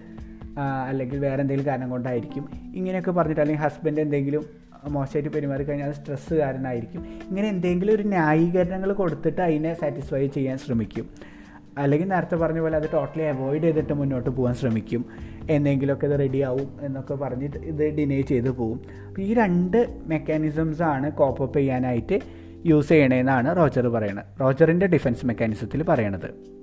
അല്ലെങ്കിൽ 0.87 1.19
വേറെ 1.19 1.41
എന്തെങ്കിലും 1.41 1.71
കാരണം 1.71 1.89
കൊണ്ടായിരിക്കും. 1.89 2.49
ഇങ്ങനെയൊക്കെ 2.75 3.11
പറഞ്ഞിട്ട് 3.11 3.41
അല്ലെങ്കിൽ 3.41 3.63
ഹസ്ബൻഡ് 3.63 3.99
എന്തെങ്കിലും 3.99 4.45
മോശമായിട്ട് 4.89 5.29
പെരുമാറി 5.29 5.63
കഴിഞ്ഞാൽ 5.63 5.87
അത് 5.87 5.95
സ്ട്രെസ്സ് 5.95 6.33
കാരണമായിരിക്കും 6.33 7.05
ഇങ്ങനെ 7.29 7.47
എന്തെങ്കിലും 7.49 7.95
ഒരു 7.95 8.03
ന്യായീകരണങ്ങൾ 8.03 8.93
കൊടുത്തിട്ട് 8.93 9.41
അതിനെ 9.41 9.73
സാറ്റിസ്ഫൈ 9.73 10.27
ചെയ്യാൻ 10.27 10.57
ശ്രമിക്കും. 10.57 11.09
അല്ലെങ്കിൽ 11.77 12.07
നേരത്തെ 12.07 12.35
പറഞ്ഞ 12.35 12.59
പോലെ 12.59 12.77
അത് 12.77 12.89
ടോട്ടലി 12.93 13.23
അവോയ്ഡ് 13.23 13.63
ചെയ്തിട്ട് 13.63 13.93
മുന്നോട്ട് 13.93 14.29
പോകാൻ 14.29 14.53
ശ്രമിക്കും. 14.53 15.05
എന്തെങ്കിലുമൊക്കെ 15.49 16.07
ഇത് 16.07 16.19
റെഡി 16.19 16.41
ആവും 16.41 16.69
എന്നൊക്കെ 16.81 17.13
പറഞ്ഞിട്ട് 17.13 17.57
ഇത് 17.57 17.95
ഡിനേ 17.95 18.21
ചെയ്ത് 18.21 18.49
പോകും 18.49 18.81
അപ്പോൾ 19.07 19.21
ഈ 19.21 19.33
രണ്ട് 19.33 19.87
മെക്കാനിസംസാണ് 20.05 21.11
കോപ്പപ്പ് 21.11 21.57
ചെയ്യാനായിട്ട് 21.59 22.19
യൂസ് 22.65 22.89
ചെയ്യണേന്നാണ് 22.89 23.57
റോജർ 23.57 23.87
പറയുന്നത് 23.87 24.25
റോജറിന്റെ 24.41 24.87
ഡിഫൻസ് 24.87 25.25
മെക്കാനിസത്തിൽ 25.25 25.83
പറയണത്. 25.83 26.53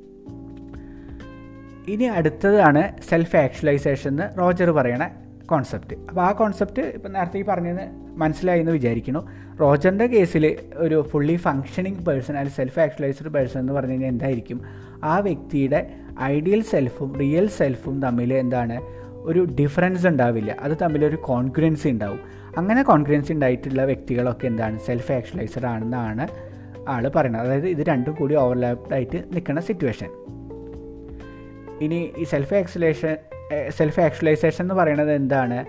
ഇനി 1.88 2.04
അടുത്തതാണ് 2.04 3.02
സെൽഫ് 3.08 3.36
ആക്ച്വലൈസേഷൻ 3.36 4.10
എന്ന് 4.10 4.38
റോജർ 4.38 4.70
പറയണ 4.70 5.10
കോൺസെപ്റ്റ് 5.46 5.96
അപ്പോൾ 6.08 6.20
ആ 6.20 6.32
കോൺസെപ്റ്റ് 6.32 6.82
ഇപ്പം 6.82 7.12
നേരത്തെ 7.12 7.38
ഈ 7.38 7.44
പറഞ്ഞത് 7.44 7.88
മനസ്സിലായി 8.16 8.60
എന്ന് 8.60 8.72
വിചാരിക്കുന്നു. 8.72 9.28
റോജറിന്റെ 9.60 10.06
കേസിൽ 10.06 10.56
ഒരു 10.74 11.02
ഫുള്ളി 11.02 11.36
ഫങ്ഷനിങ് 11.36 11.96
പേഴ്സൺ 11.96 12.34
അല്ലെങ്കിൽ 12.34 12.56
സെൽഫ് 12.56 12.80
ആക്ച്വലൈസ്ഡ് 12.80 13.28
പേഴ്സൺ 13.28 13.60
എന്ന് 13.60 13.72
പറഞ്ഞു 13.72 13.90
കഴിഞ്ഞാൽ 13.90 14.08
എന്തായിരിക്കും? 14.08 14.62
ആ 15.04 15.18
വ്യക്തിയുടെ 15.18 15.94
ഐഡിയൽ 16.22 16.62
സെൽഫും 16.62 17.18
റിയൽ 17.18 17.48
സെൽഫും 17.48 18.02
തമ്മിൽ 18.02 18.34
എന്താണ്? 18.34 18.80
ഒരു 19.22 19.46
ഡിഫറൻസ് 19.60 20.06
ഉണ്ടാവില്ല. 20.06 20.56
അത് 20.60 20.72
തമ്മിലൊരു 20.82 21.16
കോൺഫിഡൻസ് 21.16 21.86
ഉണ്ടാവും. 21.86 22.39
അങ്ങനെ 22.58 22.82
കോൺഫിഡൻസ് 22.82 23.32
ഉണ്ടായിട്ടുള്ള 23.32 23.84
വ്യക്തികളൊക്കെ 23.84 24.46
എന്താണ്? 24.46 24.78
സെൽഫ് 24.78 25.12
ആക്ച്വലൈസർ 25.12 25.66
ആണെന്നാണ് 25.66 26.24
ആൾ 26.88 27.08
പറയുന്നത്. 27.08 27.46
അതായത് 27.46 27.68
ഇത് 27.68 27.82
രണ്ടും 27.86 28.14
കൂടി 28.14 28.34
ഓവർലാപ്ഡ് 28.34 28.94
ആയിട്ട് 28.94 29.18
നിൽക്കുന്ന 29.34 29.60
സിറ്റുവേഷൻ 29.60 30.10
ഇനി 31.84 32.12
ഈ 32.18 32.24
സെൽഫ് 32.24 32.54
ആക്ച്വലേഷൻ 32.54 33.16
സെൽഫ് 33.68 34.00
ആക്ച്വലൈസേഷൻ 34.00 34.64
എന്ന് 34.64 34.74
പറയുന്നത് 34.74 35.12
എന്താണ്? 35.12 35.64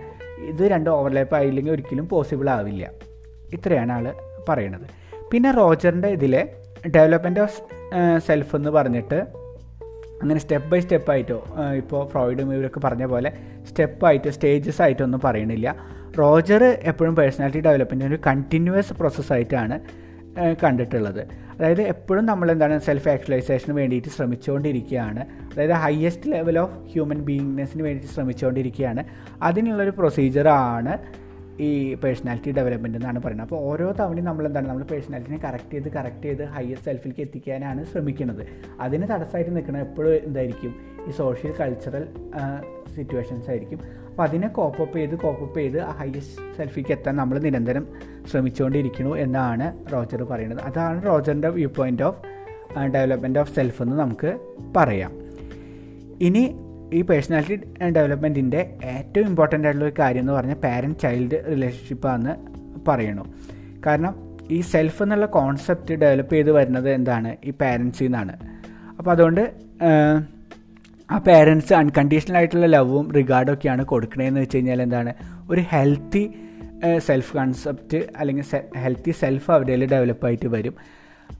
ഇത് 0.49 0.63
രണ്ടും 0.71 0.91
ഓവർലാപ്പ് 0.93 1.35
ആയില്ലെങ്കിൽ 1.35 1.71
ഒരിക്കലും 1.71 2.09
പോസിബിൾ 2.09 2.49
ആവില്ല. 2.49 2.89
ഇത്രയാണ് 3.53 3.91
ആൾ 3.91 4.13
പറയണത് 4.49 4.87
പിന്നെ 5.31 5.51
റോജറിന്റെ 5.51 6.07
ഇതിലെ 6.07 6.41
ഡെവലപ്മെന്റ് 6.95 7.39
ഓഫ് 7.39 7.61
സെൽഫ് 8.17 8.55
എന്ന് 8.55 8.69
പറഞ്ഞിട്ട് 8.69 9.19
അങ്ങനെ 10.21 10.39
സ്റ്റെപ്പ് 10.39 10.69
ബൈ 10.71 10.79
സ്റ്റെപ്പായിട്ടോ 10.79 11.43
ഇപ്പോൾ 11.77 12.09
ഫ്രോയിഡും 12.09 12.53
ഇവരൊക്കെ 12.55 12.79
പറഞ്ഞ 12.79 13.05
പോലെ 13.05 13.31
സ്റ്റെപ്പായിട്ടോ 13.69 14.29
സ്റ്റേജസ് 14.29 14.81
ആയിട്ടോ 14.81 15.03
ഒന്നും 15.03 15.21
പറയണില്ല. 15.23 15.67
റോജർ 16.19 16.63
എപ്പോഴും 16.63 17.15
പേഴ്സണാലിറ്റി 17.15 17.59
ഡെവലപ്മെന്റ് 17.59 18.05
ഒരു 18.05 18.17
കണ്ടിന്യൂസ് 18.27 18.93
പ്രോസസ്സായിട്ടാണ് 18.93 19.79
കണ്ടിട്ടുള്ളത്. 20.63 21.27
അതായത് 21.55 21.81
എപ്പോഴും 21.81 22.25
നമ്മൾ 22.25 22.51
എന്താണ് 22.51 22.79
സെൽഫ് 22.79 23.09
ആക്ച്വലൈസേഷന് 23.09 23.73
വേണ്ടിയിട്ട് 23.73 24.07
ശ്രമിച്ചുകൊണ്ടിരിക്കുകയാണ്. 24.07 25.19
അതായത് 25.53 25.71
ഹയസ്റ്റ് 25.71 26.31
ലെവൽ 26.31 26.59
ഓഫ് 26.59 26.71
ഹ്യൂമൻ 26.93 27.19
ബീയിങ്നെസ്സിന് 27.25 27.83
വേണ്ടിയിട്ട് 27.83 28.13
ശ്രമിച്ചുകൊണ്ടിരിക്കുകയാണ്. 28.13 29.03
അതിനുള്ളൊരു 29.41 29.89
പ്രൊസീജിയറാണ് 29.89 30.97
ഈ 31.61 31.95
പേഴ്സണാലിറ്റി 31.95 32.51
ഡെവലപ്മെന്റ് 32.51 32.97
എന്നാണ് 32.97 33.19
പറയുന്നത്. 33.23 33.47
അപ്പോൾ 33.47 33.71
ഓരോ 33.71 33.91
തവണയും 33.91 34.25
നമ്മൾ 34.25 34.45
എന്താണ് 34.45 34.67
നമ്മൾ 34.69 34.83
പേഴ്സണാലിറ്റിനെ 34.83 35.37
കറക്റ്റ് 35.37 35.71
ചെയ്ത് 35.71 35.89
കറക്റ്റ് 35.89 36.23
ചെയ്ത് 36.23 36.43
ഹയസ്റ്റ് 36.43 36.85
സെൽഫിലേക്ക് 36.85 37.21
എത്തിക്കാനാണ് 37.21 37.85
ശ്രമിക്കുന്നത്. 37.85 38.47
അതിന് 38.79 39.03
തടസ്സമായിട്ട് 39.03 39.55
നിൽക്കുന്നത് 39.55 39.83
എപ്പോഴും 39.87 40.13
എന്തായിരിക്കും? 40.13 40.75
ഈ 41.07 41.11
സോഷ്യൽ 41.11 41.53
കൾച്ചറൽ 41.61 42.07
സിറ്റുവേഷൻസ് 42.95 43.49
ആയിരിക്കും. 43.49 44.00
അപ്പോൾ 44.11 44.23
അതിനെ 44.23 44.47
കോപ്പപ്പ് 44.47 44.97
ചെയ്ത് 44.97 45.15
കോപ്പപ്പ് 45.15 45.59
ചെയ്ത് 45.59 45.81
ആ 45.81 45.91
ഹയസ്റ്റ് 45.91 46.57
സെൽഫിക്ക് 46.57 46.91
എത്താൻ 46.91 47.15
നമ്മൾ 47.15 47.39
നിരന്തരം 47.39 47.87
ശ്രമിച്ചുകൊണ്ടിരിക്കുന്നു 48.31 49.15
എന്നാണ് 49.15 49.93
റോജർ 49.93 50.23
പറയുന്നത്. 50.23 50.61
അതാണ് 50.61 51.05
റോജറിന്റെ 51.05 51.49
view 51.49 51.69
point 51.69 52.03
of 52.03 52.17
development 52.93 53.39
of 53.39 53.55
self 53.55 53.81
എന്ന് 53.81 53.95
നമുക്ക് 53.95 54.39
പറയാം. 54.77 55.11
ഇനി 56.21 56.55
ഈ 56.93 57.01
പേഴ്സണാലിറ്റി 57.01 57.89
ഡെവലപ്മെന്റിന്റെ 57.89 58.77
ഏറ്റവും 58.83 59.27
ഇമ്പോർട്ടന്റ് 59.27 59.67
ആയിട്ടുള്ള 59.67 59.89
ഒരു 59.91 59.95
കാര്യം 59.99 60.21
എന്ന് 60.21 60.33
പറഞ്ഞാൽ 60.33 60.55
പാരന്റ് 60.55 60.99
ചൈൽഡ് 60.99 61.45
റിലേഷൻഷിപ്പാണെന്ന് 61.51 62.35
പറയണു. 62.87 63.25
കാരണം 63.85 64.15
ഈ 64.51 64.61
സെൽഫ് 64.61 65.03
എന്നുള്ള 65.03 65.25
കോൺസെപ്റ്റ് 65.25 65.93
ഡെവലപ്പ് 65.93 66.33
ചെയ്ത് 66.33 66.51
വരുന്നത് 66.51 66.89
എന്താണ്? 66.89 67.37
ഈ 67.45 67.51
പാരൻസിൽ 67.51 68.03
നിന്നാണ് 68.03 68.33
അപ്പോൾ 68.97 69.11
അതുകൊണ്ട് 69.11 69.43
ആ 71.11 71.17
പേരൻസ് 71.17 71.73
അൺകണ്ടീഷണൽ 71.73 72.37
ആയിട്ടുള്ള 72.37 72.65
ലവും 72.65 73.11
റിഗാർഡും 73.11 73.53
ഒക്കെയാണ് 73.53 73.85
കൊടുക്കണതെന്ന് 73.85 74.41
വെച്ച് 74.41 74.57
കഴിഞ്ഞാൽ 74.57 74.81
എന്താണ്? 74.81 75.13
ഒരു 75.49 75.61
ഹെൽത്തി 75.69 76.33
സെൽഫ് 76.97 77.37
കൺസെപ്റ്റ് 77.37 77.97
അല്ലെങ്കിൽ 78.17 78.43
ഹെൽത്തി 78.77 79.11
സെൽഫ് 79.11 79.51
അവരുടെ 79.51 79.85
ഡെവലപ്പായിട്ട് 79.85 80.47
വരും. 80.47 80.75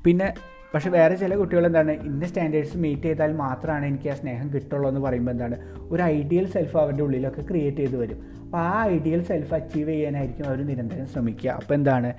പിന്നെ 0.05 0.33
പക്ഷേ 0.73 0.89
വേറെ 0.89 1.15
ചില 1.15 1.35
കുട്ടികൾ 1.35 1.65
എന്താണ്? 1.65 1.91
ഇന്ന 1.91 2.25
സ്റ്റാൻഡേർഡ്സ് 2.25 2.77
മീറ്റ് 2.77 3.01
ചെയ്താൽ 3.01 3.33
മാത്രമാണ് 3.33 3.85
എനിക്ക് 3.85 4.09
ആ 4.09 4.13
സ്നേഹം 4.13 4.53
കിട്ടുള്ളൂ 4.53 4.89
എന്ന് 4.89 5.01
പറയുമ്പോൾ 5.01 5.31
എന്താണ്? 5.31 5.55
ഒരു 5.91 6.03
ഐഡിയൽ 6.03 6.45
സെൽഫ് 6.47 6.77
അവരുടെ 6.77 7.03
ഉള്ളിലൊക്കെ 7.03 7.41
ക്രിയേറ്റ് 7.41 7.77
ചെയ്ത് 7.77 7.95
വരും. 7.95 8.19
അപ്പോൾ 8.43 8.57
ആ 8.57 8.87
ഐഡിയൽ 8.87 9.23
സെൽഫ് 9.23 9.53
അച്ചീവ് 9.53 9.89
ചെയ്യാനായിരിക്കും 9.89 10.47
അവർ 10.47 10.67
നിരന്തരം 10.67 11.07
ശ്രമിക്കുക. 11.07 11.51
അപ്പോൾ 11.51 11.73
എന്താണ്? 11.73 12.13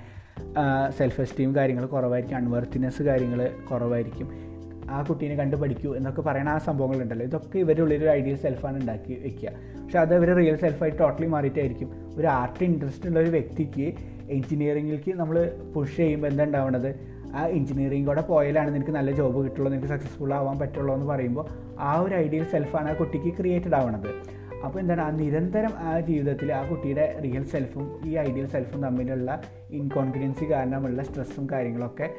സെൽഫ് 0.97 1.21
എസ്റ്റീം 1.21 1.55
കാര്യങ്ങൾ 1.55 1.85
കുറവായിരിക്കും. 1.85 2.37
അൺവർത്തിനെസ് 2.37 3.03
കാര്യങ്ങൾ 3.03 3.49
കുറവായിരിക്കും. 3.71 4.52
ആ 4.89 5.01
കുട്ടീനെ 5.01 5.35
കണ്ട് 5.35 5.55
പഠിക്കൂ 5.55 5.95
എന്നൊക്കെ 5.95 6.21
പറയുന്ന 6.21 6.49
ആ 6.49 6.57
സംഭവങ്ങളുണ്ടല്ലോ. 6.57 7.25
ഇതൊക്കെ 7.25 7.59
ഇവരുടെ 7.59 7.81
ഉള്ളിൽ 7.81 8.03
ഒരു 8.03 8.09
ഐഡിയൽ 8.09 8.35
സെൽഫാണ് 8.35 8.81
ഉണ്ടാക്കി 8.81 9.13
വെക്കുക. 9.13 9.49
പക്ഷെ 9.83 9.99
അത് 9.99 10.15
അവർ 10.15 10.35
റിയൽ 10.35 10.55
സെൽഫായി 10.55 10.91
ടോട്ടലി 10.91 11.27
മാറിയിട്ടായിരിക്കും. 11.27 11.91
ഒരു 12.17 12.27
ആർട്ട് 12.27 12.63
ഇൻട്രസ്റ്റ് 12.63 13.07
ഉള്ള 13.07 13.19
ഒരു 13.19 13.29
വ്യക്തിക്ക് 13.29 13.93
എഞ്ചിനീയറിംഗിലേക്ക് 14.29 15.11
നമ്മൾ 15.11 15.57
പുഷ് 15.75 15.97
ചെയ്യുമ്പോൾ 15.97 16.27
എന്താ 16.27 16.43
ഉണ്ടാവുന്നത് 16.43 16.95
ആ 17.35 17.47
എഞ്ചിനീയറിംഗ് 17.47 18.07
കൂടെ 18.07 18.21
പോയാലാണ് 18.21 18.75
നിനക്ക് 18.75 18.91
നല്ല 18.91 19.11
ജോബ് 19.11 19.43
കിട്ടുള്ളൂ 19.43 19.71
നിനക്ക് 19.71 19.87
സക്സസ്ഫുൾ 19.87 20.33
ആവാൻ 20.33 20.59
പറ്റുള്ളൂ 20.59 20.93
എന്ന് 20.93 21.05
പറയുമ്പോൾ 21.05 21.45
ആ 21.79 21.99
ഒരു 21.99 22.15
ഐഡിയൽ 22.15 22.43
സെൽഫാണ് 22.43 22.89
ആ 22.89 22.93
കുട്ടിക്ക് 22.93 23.37
ക്രിയേറ്റഡ് 23.37 23.75
ആവണത്. 23.75 24.43
അപ്പോൾ 24.65 24.79
എന്താണ്? 24.79 25.01
ആ 25.01 25.09
നിരന്തരം 25.09 25.71
ആ 25.77 25.99
ജീവിതത്തിൽ 25.99 26.53
ആ 26.53 26.69
കുട്ടിയുടെ 26.69 27.19
റിയൽ 27.23 27.43
സെൽഫും 27.43 27.99
ഈ 28.05 28.17
ഐഡിയൽ 28.17 28.47
സെൽഫും 28.47 28.81
തമ്മിലുള്ള 28.81 29.41
ഇൻകോൺഫിഡൻസി 29.71 30.51
കാരണമുള്ള 30.51 31.03
സ്ട്രെസ്സും 31.03 31.49
കാര്യങ്ങളൊക്കെ 31.51 32.09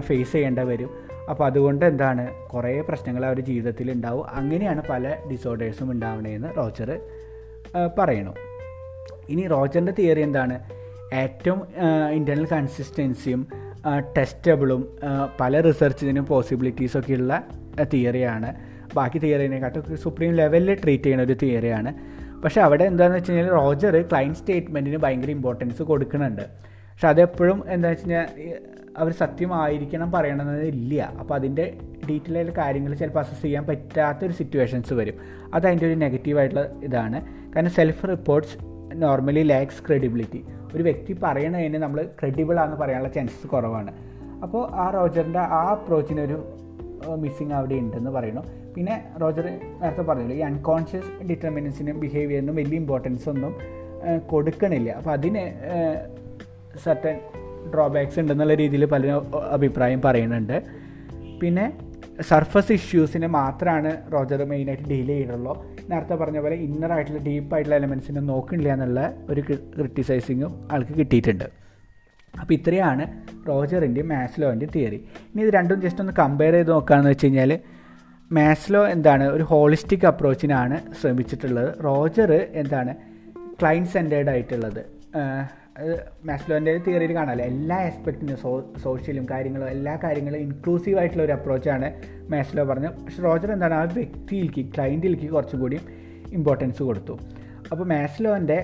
ഫേസ് 0.00 0.32
ചെയ്യേണ്ടി 0.32 0.62
വരും. 0.62 1.09
അപ്പോൾ 1.28 1.44
അതുകൊണ്ട് 1.46 1.84
എന്താണ് 1.84 2.28
കുറേ 2.52 2.80
പ്രശ്നങ്ങൾ 2.80 3.24
അവരുടെ 3.24 3.44
ജീവിതത്തിൽ 3.46 3.92
ഉണ്ടാവും 3.92 4.26
അങ്ങനെയാണ് 4.30 4.82
പല 4.90 5.14
ഡിസോർഡേഴ്സും 5.30 5.92
ഉണ്ടാവണതെന്ന് 5.92 6.48
റോജർ 6.56 7.00
പറയണു. 7.98 8.34
ഇനി 9.28 9.46
റോജറിന്റെ 9.46 9.92
തിയറി 9.98 10.20
എന്താണ്? 10.20 10.56
ഏറ്റവും 11.12 11.60
ഇന്റേർണൽ 12.12 12.46
കൺസിസ്റ്റൻസിയും 12.52 13.46
ടെസ്റ്റബിളും 14.16 14.82
പല 15.40 15.60
റിസർച്ചിനും 15.60 16.26
പോസിബിലിറ്റീസൊക്കെ 16.26 17.12
ഉള്ള 17.12 17.42
തിയറിയാണ്. 17.92 18.50
ബാക്കി 18.94 19.18
തിയറിനെക്കാട്ടും 19.18 19.96
സുപ്രീം 19.96 20.32
ലെവലിൽ 20.32 20.74
ട്രീറ്റ് 20.74 21.04
ചെയ്യുന്ന 21.04 21.24
ഒരു 21.24 21.36
തിയറിയാണ്. 21.42 21.92
പക്ഷേ 22.44 22.60
അവിടെ 22.60 22.84
എന്താണെന്ന് 22.84 23.18
വെച്ച് 23.18 23.32
കഴിഞ്ഞാൽ 23.32 23.50
റോജർ 23.50 24.02
ക്ലൈന്റ് 24.02 24.38
സ്റ്റേറ്റ്മെന്റിന് 24.38 24.96
ഭയങ്കര 24.96 25.30
ഇമ്പോർട്ടൻസ് 25.30 25.82
കൊടുക്കുന്നുണ്ട്. 25.82 26.42
പക്ഷെ 26.92 27.08
അതെപ്പോഴും 27.08 27.58
എന്താണെന്ന് 27.68 27.88
വെച്ച് 27.88 28.04
കഴിഞ്ഞാൽ 28.04 28.26
അവർ 29.00 29.12
സത്യമായിരിക്കണം 29.22 30.08
പറയണമെന്നില്ല 30.12 31.02
അപ്പോൾ 31.20 31.34
അതിന്റെ 31.38 31.64
ഡീറ്റെയിൽ 32.08 32.36
ആയിട്ട് 32.38 32.54
കാര്യങ്ങൾ 32.60 32.92
ചിലപ്പോൾ 33.00 33.22
അസസ് 33.24 33.42
ചെയ്യാൻ 33.42 33.64
പറ്റാത്തൊരു 33.70 34.34
സിറ്റുവേഷൻസ് 34.40 34.92
വരും. 35.00 35.16
അത് 35.54 35.64
അതിന്റെ 35.66 35.86
ഒരു 35.86 35.96
നെഗറ്റീവായിട്ടുള്ള 36.04 36.64
ഇതാണ്. 36.88 37.18
കാരണം 37.54 37.72
self 37.78 38.08
reports 38.12 38.56
normally 39.04 39.42
lacks 39.52 39.82
credibility 39.86 40.40
ഒരു 40.74 40.82
വ്യക്തി 40.82 41.12
പറയണതിന് 41.22 41.78
നമ്മൾ 41.84 42.00
ക്രെഡിബിൾ 42.20 42.56
ആണെന്ന് 42.60 42.78
പറയാനുള്ള 42.82 43.10
ചാൻസസ് 43.16 43.46
കുറവാണ്. 43.46 43.92
അപ്പോൾ 44.44 44.62
ആ 44.82 44.90
റോജറിന്റെ 44.96 45.42
ആ 45.58 45.62
അപ്രോച്ചിനൊരു 45.74 46.38
മിസ്സിങ് 47.22 47.54
അവിടെ 47.58 47.74
ഉണ്ടെന്ന് 47.74 48.10
പറയുന്നു. 48.10 48.42
പിന്നെ 48.74 48.94
റോജർ 49.22 49.46
നേരത്തെ 49.82 50.02
പറഞ്ഞില്ല 50.02 50.34
ഈ 50.34 50.42
അൺകോൺഷ്യസ് 50.50 51.10
ഡിറ്റർമിനൻസിനും 51.28 51.96
ബിഹേവിയറിനും 52.00 52.56
വലിയ 52.60 52.78
ഇമ്പോർട്ടൻസ് 52.82 53.28
ഒന്നും 53.28 53.54
കൊടുക്കണില്ല. 54.26 54.90
അപ്പോൾ 54.90 55.10
അതിന് 55.10 55.44
സർട്ടൻ 56.84 57.16
ഡ്രോബാക്സ് 57.74 58.18
ഉണ്ടെന്നുള്ള 58.22 58.54
രീതിയിൽ 58.62 58.84
പല 58.94 59.12
അഭിപ്രായം 59.56 60.02
പറയുന്നുണ്ട്. 60.06 60.56
പിന്നെ 61.42 61.66
സർഫസ് 62.28 62.72
ഇഷ്യൂസിനെ 62.78 63.28
മാത്രമാണ് 63.38 63.90
റോജർ 64.14 64.40
മെയിനായിട്ട് 64.50 64.86
ഡീൽ 64.90 65.08
ചെയ്യുള്ളൂ 65.12 65.52
നേരത്തെ 65.90 66.16
പറഞ്ഞ 66.22 66.38
പോലെ 66.44 66.56
ഇന്നർ 66.66 66.92
ആയിട്ടുള്ള 66.96 67.20
ഡീപ്പായിട്ടുള്ള 67.28 67.76
എലമെൻസിനെ 67.80 68.22
നോക്കണില്ല 68.32 68.70
എന്നുള്ള 68.76 69.00
ഒരു 69.30 69.42
ക്രിട്ടിസൈസിങ്ങും 69.76 70.52
ആൾക്ക് 70.72 70.94
കിട്ടിയിട്ടുണ്ട്. 71.00 71.46
അപ്പോൾ 72.34 72.54
ഇത്രയാണ് 72.58 73.04
റോജറിന്റെയും 73.48 74.08
മാസ്ലോന്റെയും 74.14 74.72
തിയറി 74.74 74.98
ഇനി 75.30 75.42
ഇത് 75.44 75.52
രണ്ടും 75.58 75.78
ജസ്റ്റ് 75.84 76.02
ഒന്ന് 76.04 76.14
കമ്പയർ 76.20 76.54
ചെയ്ത് 76.56 76.70
നോക്കുകയാണെന്ന് 76.70 77.12
വെച്ച് 77.12 77.26
കഴിഞ്ഞാൽ 77.26 77.52
മാസ്ലോ 78.30 78.82
എന്താണ് 78.94 79.24
ഒരു 79.36 79.44
ഹോളിസ്റ്റിക് 79.52 80.06
അപ്രോച്ചിനാണ് 80.10 80.76
ശ്രമിച്ചിട്ടുള്ളത്. 80.98 81.70
റോജർ 81.86 82.32
എന്താണ് 82.62 82.92
ക്ലൈന്റ് 83.60 83.90
സെന്റേഡ് 83.94 84.30
ആയിട്ടുള്ളത് 84.34 84.82
മാസ്ലോന്റെ 86.28 86.72
തിയറിയിൽ 86.86 87.12
കാണാമല്ലോ 87.18 87.44
എല്ലാ 87.52 87.76
ആസ്പെക്റ്റിനും 87.88 88.36
സോ 88.42 88.50
സോഷ്യലും 88.84 89.24
കാര്യങ്ങളും 89.32 89.68
എല്ലാ 89.74 89.94
കാര്യങ്ങളും 90.04 90.40
ഇൻക്ലൂസീവ് 90.46 90.98
ആയിട്ടുള്ള 91.00 91.24
ഒരു 91.26 91.34
അപ്രോച്ചാണ് 91.36 91.88
മാസ്ലോ 92.32 92.64
പറഞ്ഞത്. 92.70 92.94
പക്ഷെ 93.04 93.22
റോജർ 93.26 93.50
എന്താണ്? 93.56 93.76
ആ 93.80 93.84
വ്യക്തിയിലേക്ക് 93.98 94.64
ക്ലയന്റിലേക്ക് 94.74 95.28
കുറച്ചും 95.36 95.60
കൂടി 95.64 95.78
ഇമ്പോർട്ടൻസ് 96.38 96.82
കൊടുത്തു 96.88 97.14
അപ്പോൾ 97.70 97.84
മാസ്ലോന്റെ 97.94 98.58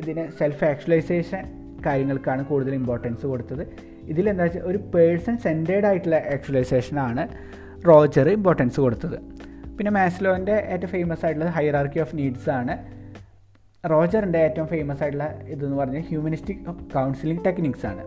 ഇതിന് 0.00 0.24
സെൽഫ് 0.38 0.64
ആക്ച്വലൈസേഷൻ 0.72 1.42
കാര്യങ്ങൾക്കാണ് 1.86 2.42
കൂടുതൽ 2.50 2.74
ഇമ്പോർട്ടൻസ് 2.80 3.24
കൊടുത്തത്. 3.32 3.64
ഇതിലെന്താ 4.12 4.44
വെച്ചാൽ 4.46 4.64
ഒരു 4.70 4.78
പേഴ്സൺ 4.94 5.34
സെന്റേഡ് 5.46 5.86
ആയിട്ടുള്ള 5.90 6.18
ആക്ച്വലൈസേഷനാണ് 6.34 7.22
റോജർ 7.88 8.28
ഇമ്പോർട്ടൻസ് 8.38 8.78
കൊടുത്തത്. 8.84 9.18
പിന്നെ 9.76 9.90
മാസ്ലോന്റെ 9.98 10.56
ഏറ്റവും 10.72 10.90
ഫേമസ് 10.94 11.22
ആയിട്ടുള്ളത് 11.26 11.52
ഹൈറാർക്കി 11.58 12.00
ഓഫ് 12.04 12.14
നീഡ്സ് 12.20 12.50
ആണ്. 12.60 12.74
റോജറിന്റെ 13.84 14.38
ഏറ്റവും 14.38 14.66
ഫേമസ് 14.66 15.02
ആയിട്ടുള്ള 15.02 15.26
ഇതെന്ന് 15.48 15.76
പറഞ്ഞാൽ 15.76 16.02
ഹ്യൂമനിസ്റ്റിക് 16.02 16.58
കൗൺസിലിംഗ് 16.94 17.44
ടെക്നിക്സ് 17.44 17.86
ആണ്. 17.86 18.02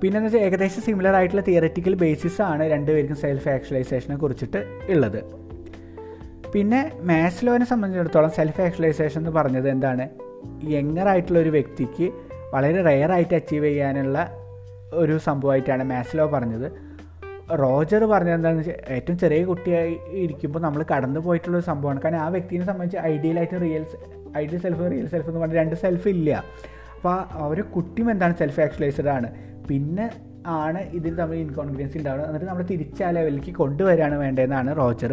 പിന്നെ 0.00 0.16
എന്ന് 0.18 0.28
വെച്ചാൽ 0.28 0.40
ഏകദേശം 0.46 0.82
സിമിലർ 0.82 1.14
ആയിട്ടുള്ള 1.14 1.42
തിയററ്റിക്കൽ 1.42 1.94
ബേസിസ് 1.94 2.42
ആണ് 2.42 2.70
രണ്ടുപേർക്കും 2.70 3.16
സെൽഫ് 3.16 3.48
ആക്ച്വലൈസേഷനെ 3.48 4.16
കുറിച്ചിട്ട് 4.16 4.60
ഉള്ളത്. 4.90 5.20
പിന്നെ 6.54 6.92
മാസ്ലോനെ 7.02 7.64
സംബന്ധിച്ചിടത്തോളം 7.64 8.30
സെൽഫ് 8.30 8.60
ആക്ച്വലൈസേഷൻ 8.60 9.20
എന്ന് 9.20 9.30
പറഞ്ഞത് 9.30 9.68
എന്താണ്? 9.68 10.08
യങ്ങർ 10.68 11.08
ആയിട്ടുള്ള 11.08 11.38
ഒരു 11.38 11.48
വ്യക്തിക്ക് 11.48 12.12
വളരെ 12.54 12.82
റെയർ 12.82 13.12
ആയിട്ട് 13.12 13.34
അച്ചീവ് 13.34 13.64
ചെയ്യാനുള്ള 13.64 14.18
ഒരു 14.92 15.18
സംഭവമായിട്ടാണ് 15.18 15.84
മാസ്ലോ 15.84 16.26
പറഞ്ഞത്. 16.26 16.85
റോജർ 17.62 18.02
പറഞ്ഞത് 18.12 18.36
എന്താണെന്ന് 18.36 18.62
വെച്ചാൽ 18.62 18.92
ഏറ്റവും 18.94 19.16
ചെറിയ 19.22 19.42
കുട്ടിയായി 19.50 19.92
ഇരിക്കുമ്പോൾ 20.22 20.60
നമ്മൾ 20.66 20.80
കടന്നു 20.92 21.20
പോയിട്ടുള്ള 21.26 21.56
ഒരു 21.58 21.66
സംഭവമാണ്. 21.70 22.00
കാരണം 22.04 22.20
ആ 22.24 22.28
വ്യക്തിനെ 22.36 22.64
സംബന്ധിച്ച് 22.70 22.98
ഐഡിയലായിട്ട് 23.12 23.58
real 23.64 23.84
ideal 24.42 24.60
self 24.64 24.86
real 24.92 25.06
self 25.12 25.28
എന്ന് 25.30 25.40
പറഞ്ഞാൽ 25.42 25.58
രണ്ട് 25.62 25.76
സെൽഫ് 25.84 26.08
ഇല്ല. 26.14 26.30
അപ്പോൾ 26.96 27.16
ഒരു 27.52 27.62
കുട്ടിയും 27.74 28.08
എന്താണ് 28.14 28.34
സെൽഫ് 28.42 28.60
ആക്ച്വലൈസ്ഡ് 28.64 29.12
ആണ്. 29.16 29.28
പിന്നെ 29.68 30.06
ആണ് 30.62 30.80
ഇതിൽ 30.98 31.14
തമ്മിൽ 31.20 31.38
ഇൻകോൺഫിഡൻസ് 31.44 31.96
ഉണ്ടാവുന്നത്. 31.98 32.28
എന്നിട്ട് 32.28 32.48
നമ്മൾ 32.50 32.64
തിരിച്ച് 32.72 33.02
ആ 33.06 33.10
ലെവലിലേക്ക് 33.16 33.52
കൊണ്ടുവരികയാണ് 33.60 34.16
വേണ്ടതെന്നാണ് 34.24 34.76
റോജർ 34.80 35.12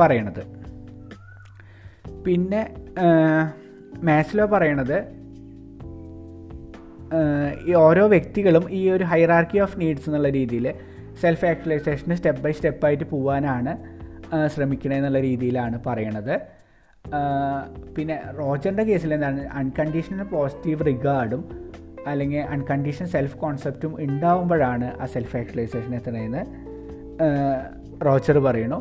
പറയണത്. 0.00 0.42
പിന്നെ 2.24 2.62
മാത്സിലോ 4.08 4.46
പറയണത് 4.56 4.98
ഈ 7.68 7.72
ഓരോ 7.86 8.04
വ്യക്തികളും 8.12 8.64
ഈ 8.78 8.80
ഒരു 8.90 9.04
ഹൈറാർക്കി 9.10 9.58
ഓഫ് 9.64 9.76
നീഡ്സ് 9.80 10.06
എന്നുള്ള 10.08 10.28
രീതിയിൽ 10.36 10.66
സെൽഫ് 11.22 11.46
ആക്ച്വലൈസേഷന് 11.50 12.16
സ്റ്റെപ്പ് 12.20 12.42
ബൈ 12.44 12.52
സ്റ്റെപ്പായിട്ട് 12.58 13.06
പോകാനാണ് 13.14 13.72
ശ്രമിക്കണതെന്നുള്ള 14.52 15.20
രീതിയിലാണ് 15.28 15.76
പറയണത്. 15.86 16.34
പിന്നെ 17.96 18.16
റോജറിന്റെ 18.38 18.84
കേസിൽ 18.90 19.10
എന്താണ്? 19.16 19.42
അൺകണ്ടീഷണൽ 19.60 20.26
പോസിറ്റീവ് 20.34 20.86
റിഗാർഡും 20.90 21.42
അല്ലെങ്കിൽ 22.10 22.40
അൺകണ്ടീഷണൽ 22.54 23.08
സെൽഫ് 23.14 23.36
കോൺസെപ്റ്റും 23.42 23.92
ഉണ്ടാവുമ്പോഴാണ് 24.04 24.88
ആ 25.02 25.06
സെൽഫ് 25.14 25.36
ആക്ച്വലൈസേഷൻ 25.40 25.92
എത്തണതെന്ന് 25.98 26.42
റോജർ 28.06 28.38
പറയണു 28.48 28.78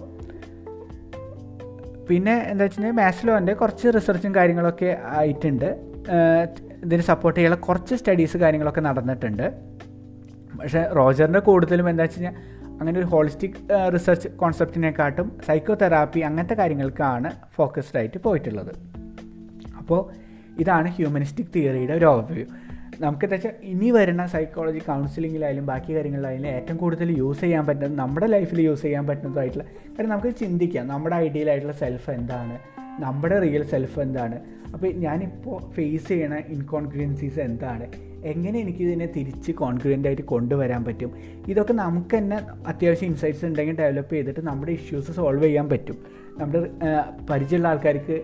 പിന്നെ 2.10 2.34
എന്താ 2.52 2.64
വെച്ചിട്ടുണ്ടെങ്കിൽ 2.64 3.00
മാസ്ലോന്റെ 3.04 3.54
കുറച്ച് 3.62 3.88
റിസർച്ചും 3.96 4.32
കാര്യങ്ങളൊക്കെ 4.36 4.90
ആയിട്ടുണ്ട്. 5.20 5.70
ഇതിന് 6.86 7.04
സപ്പോർട്ട് 7.12 7.38
ചെയ്യാനുള്ള 7.38 7.62
കുറച്ച് 7.68 7.96
സ്റ്റഡീസ് 8.02 8.38
കാര്യങ്ങളൊക്കെ 8.44 8.82
നടന്നിട്ടുണ്ട്. 8.90 9.48
പക്ഷേ 10.60 10.82
റോജറിന്റെ 10.96 11.40
കൂടുതലും 11.40 11.90
എന്താ 11.90 12.04
വെച്ച് 12.04 12.20
കഴിഞ്ഞാൽ 12.20 12.36
അങ്ങനെ 12.80 13.00
ഒരു 13.00 13.06
ഹോളിസ്റ്റിക് 13.06 13.58
റിസർച്ച് 13.94 14.28
കോൺസെപ്റ്റിനെക്കാട്ടും 14.28 15.28
സൈക്കോ 15.48 15.74
തെറാപ്പി 15.74 16.20
അങ്ങനത്തെ 16.20 16.54
കാര്യങ്ങൾക്കാണ് 16.54 17.32
ഫോക്കസ്ഡ് 17.56 17.98
ആയിട്ട് 17.98 18.18
പോയിട്ടുള്ളത്. 18.18 18.72
അപ്പോൾ 19.78 20.02
ഇതാണ് 20.60 20.88
ഹ്യൂമനിസ്റ്റിക് 20.88 21.52
തിയറിയുടെ 21.56 21.94
ഒരു 21.94 22.06
ഓവർവ്യൂ 22.06 22.46
നമുക്ക് 23.00 23.26
എന്താ 23.26 23.36
വെച്ചാൽ 23.36 23.54
ഇനി 23.64 23.90
വരുന്ന 23.92 24.26
സൈക്കോളജി 24.26 24.82
കൗൺസിലിങ്ങിലായാലും 24.90 25.66
ബാക്കി 25.66 25.96
കാര്യങ്ങളിലായാലും 25.96 26.48
ഏറ്റവും 26.48 26.78
കൂടുതൽ 26.78 27.18
യൂസ് 27.18 27.42
ചെയ്യാൻ 27.42 27.66
പറ്റുന്നത് 27.68 28.00
നമ്മുടെ 28.00 28.28
ലൈഫിൽ 28.28 28.62
യൂസ് 28.62 28.82
ചെയ്യാൻ 28.82 29.08
പറ്റുന്നതായിട്ടുള്ള 29.08 29.66
കാര്യം 29.96 30.10
നമുക്ക് 30.10 30.32
ചിന്തിക്കാം. 30.36 30.88
നമ്മുടെ 30.88 31.16
ഐഡിയലായിട്ടുള്ള 31.16 31.76
സെൽഫ് 31.84 32.10
എന്താണ്? 32.10 32.56
നമ്മുടെ 33.06 33.40
റിയൽ 33.40 33.64
സെൽഫ് 33.64 34.00
എന്താണ്? 34.00 34.38
അപ്പോൾ 34.76 34.88
ഞാനിപ്പോൾ 34.88 35.72
ഫേസ് 35.72 36.08
ചെയ്യണ 36.08 36.36
ഇൻകോൺഫിഡൻസീസ് 36.36 37.40
എന്താണ്? 37.40 37.86
എങ്ങനെ 38.26 38.60
എനിക്കിതിനെ 38.60 39.06
തിരിച്ച് 39.16 39.52
കോൺഫിഡന്റ് 39.52 40.08
ആയിട്ട് 40.08 40.22
കൊണ്ടുവരാൻ 40.22 40.84
പറ്റും? 40.84 41.12
ഇതൊക്കെ 41.48 41.74
നമുക്ക് 41.74 42.18
തന്നെ 42.18 42.38
അത്യാവശ്യം 42.68 43.10
ഇൻസൈറ്റ്സ് 43.10 43.46
ഉണ്ടെങ്കിൽ 43.46 43.76
ഡെവലപ്പ് 43.78 44.14
ചെയ്തിട്ട് 44.14 44.40
നമ്മുടെ 44.40 44.72
ഇഷ്യൂസ് 44.72 45.12
സോൾവ് 45.12 45.44
ചെയ്യാൻ 45.44 45.70
പറ്റും. 45.70 45.98
നമ്മുടെ 46.38 46.62
പരിചയമുള്ള 47.30 47.68
ആൾക്കാർക്ക് 47.68 48.18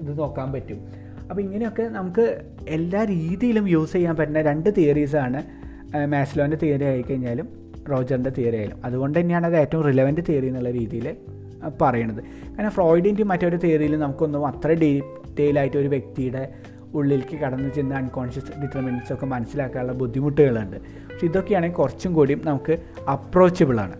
ഇത് 0.00 0.18
നോക്കാൻ 0.18 0.52
പറ്റും. 0.52 0.80
അപ്പോൾ 1.30 1.42
ഇങ്ങനെയൊക്കെ 1.42 1.82
നമുക്ക് 1.82 2.26
എല്ലാ 2.68 3.04
രീതിയിലും 3.04 3.68
യൂസ് 3.68 3.92
ചെയ്യാൻ 3.92 4.16
പറ്റുന്ന 4.16 4.42
രണ്ട് 4.42 4.70
തിയറീസാണ് 4.78 5.42
മാസ്ലോന്റെ 6.06 6.56
തിയറി 6.62 6.84
ആയിക്കഴിഞ്ഞാലും 6.84 7.48
റോജറിന്റെ 7.90 8.30
തിയറി 8.30 8.56
ആയാലും. 8.56 8.78
അതുകൊണ്ട് 8.84 9.20
തന്നെയാണ് 9.20 9.46
അത് 9.46 9.56
ഏറ്റവും 9.56 9.84
റിലവന്റ് 9.84 10.20
തിയറി 10.28 10.46
എന്നുള്ള 10.46 10.70
രീതിയിൽ 10.70 11.16
പറയണത്. 11.82 12.22
കാരണം 12.22 12.70
ഫ്രോയിഡിന്റെയും 12.70 13.28
മറ്റൊരു 13.28 13.56
തിയറിയിൽ 13.56 13.98
നമുക്കൊന്നും 13.98 14.46
അത്ര 14.46 14.68
ഡീറ്റെയിൽ 14.68 15.02
ആയിട്ട് 15.40 15.76
ഒരു 15.76 15.88
വ്യക്തിയുടെ 15.88 16.54
ഉള്ളിലേക്ക് 16.94 17.36
കടന്നു 17.36 17.68
ചെന്ന് 17.68 17.94
അൺകോൺഷ്യസ് 17.94 18.60
ഡിറ്റർമിനൻസ് 18.62 19.12
ഒക്കെ 19.12 19.26
മനസ്സിലാക്കാനുള്ള 19.26 19.92
ബുദ്ധിമുട്ടുകളുണ്ട്. 19.92 20.76
പക്ഷെ 20.76 21.26
ഇതൊക്കെയാണെങ്കിൽ 21.26 21.76
കുറച്ചും 21.76 22.12
കൂടിയും 22.12 22.42
നമുക്ക് 22.44 22.78
അപ്രോച്ചബിളാണ് 23.08 23.92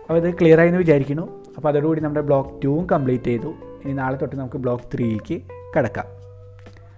അപ്പോൾ 0.00 0.16
ഇത് 0.16 0.34
ക്ലിയർ 0.34 0.60
ആയെന്ന് 0.60 0.78
വിചാരിക്കുന്നു. 0.78 1.42
അപ്പോൾ 1.56 1.68
അതോടുകൂടി 1.68 2.00
നമ്മുടെ 2.00 2.20
ബ്ലോക്ക് 2.20 2.62
ടൂവും 2.64 2.86
കംപ്ലീറ്റ് 2.86 3.24
ചെയ്തു. 3.24 3.54
ഇനി 3.84 3.92
നാളെ 3.92 4.16
തൊട്ട് 4.16 4.36
നമുക്ക് 4.36 4.56
ബ്ലോക്ക് 4.56 4.84
ത്രീയിലേക്ക് 4.94 5.40
കിടക്കാം. 5.76 6.06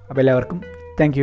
അപ്പോൾ 0.08 0.20
എല്ലാവർക്കും 0.20 0.60
താങ്ക് 1.00 1.20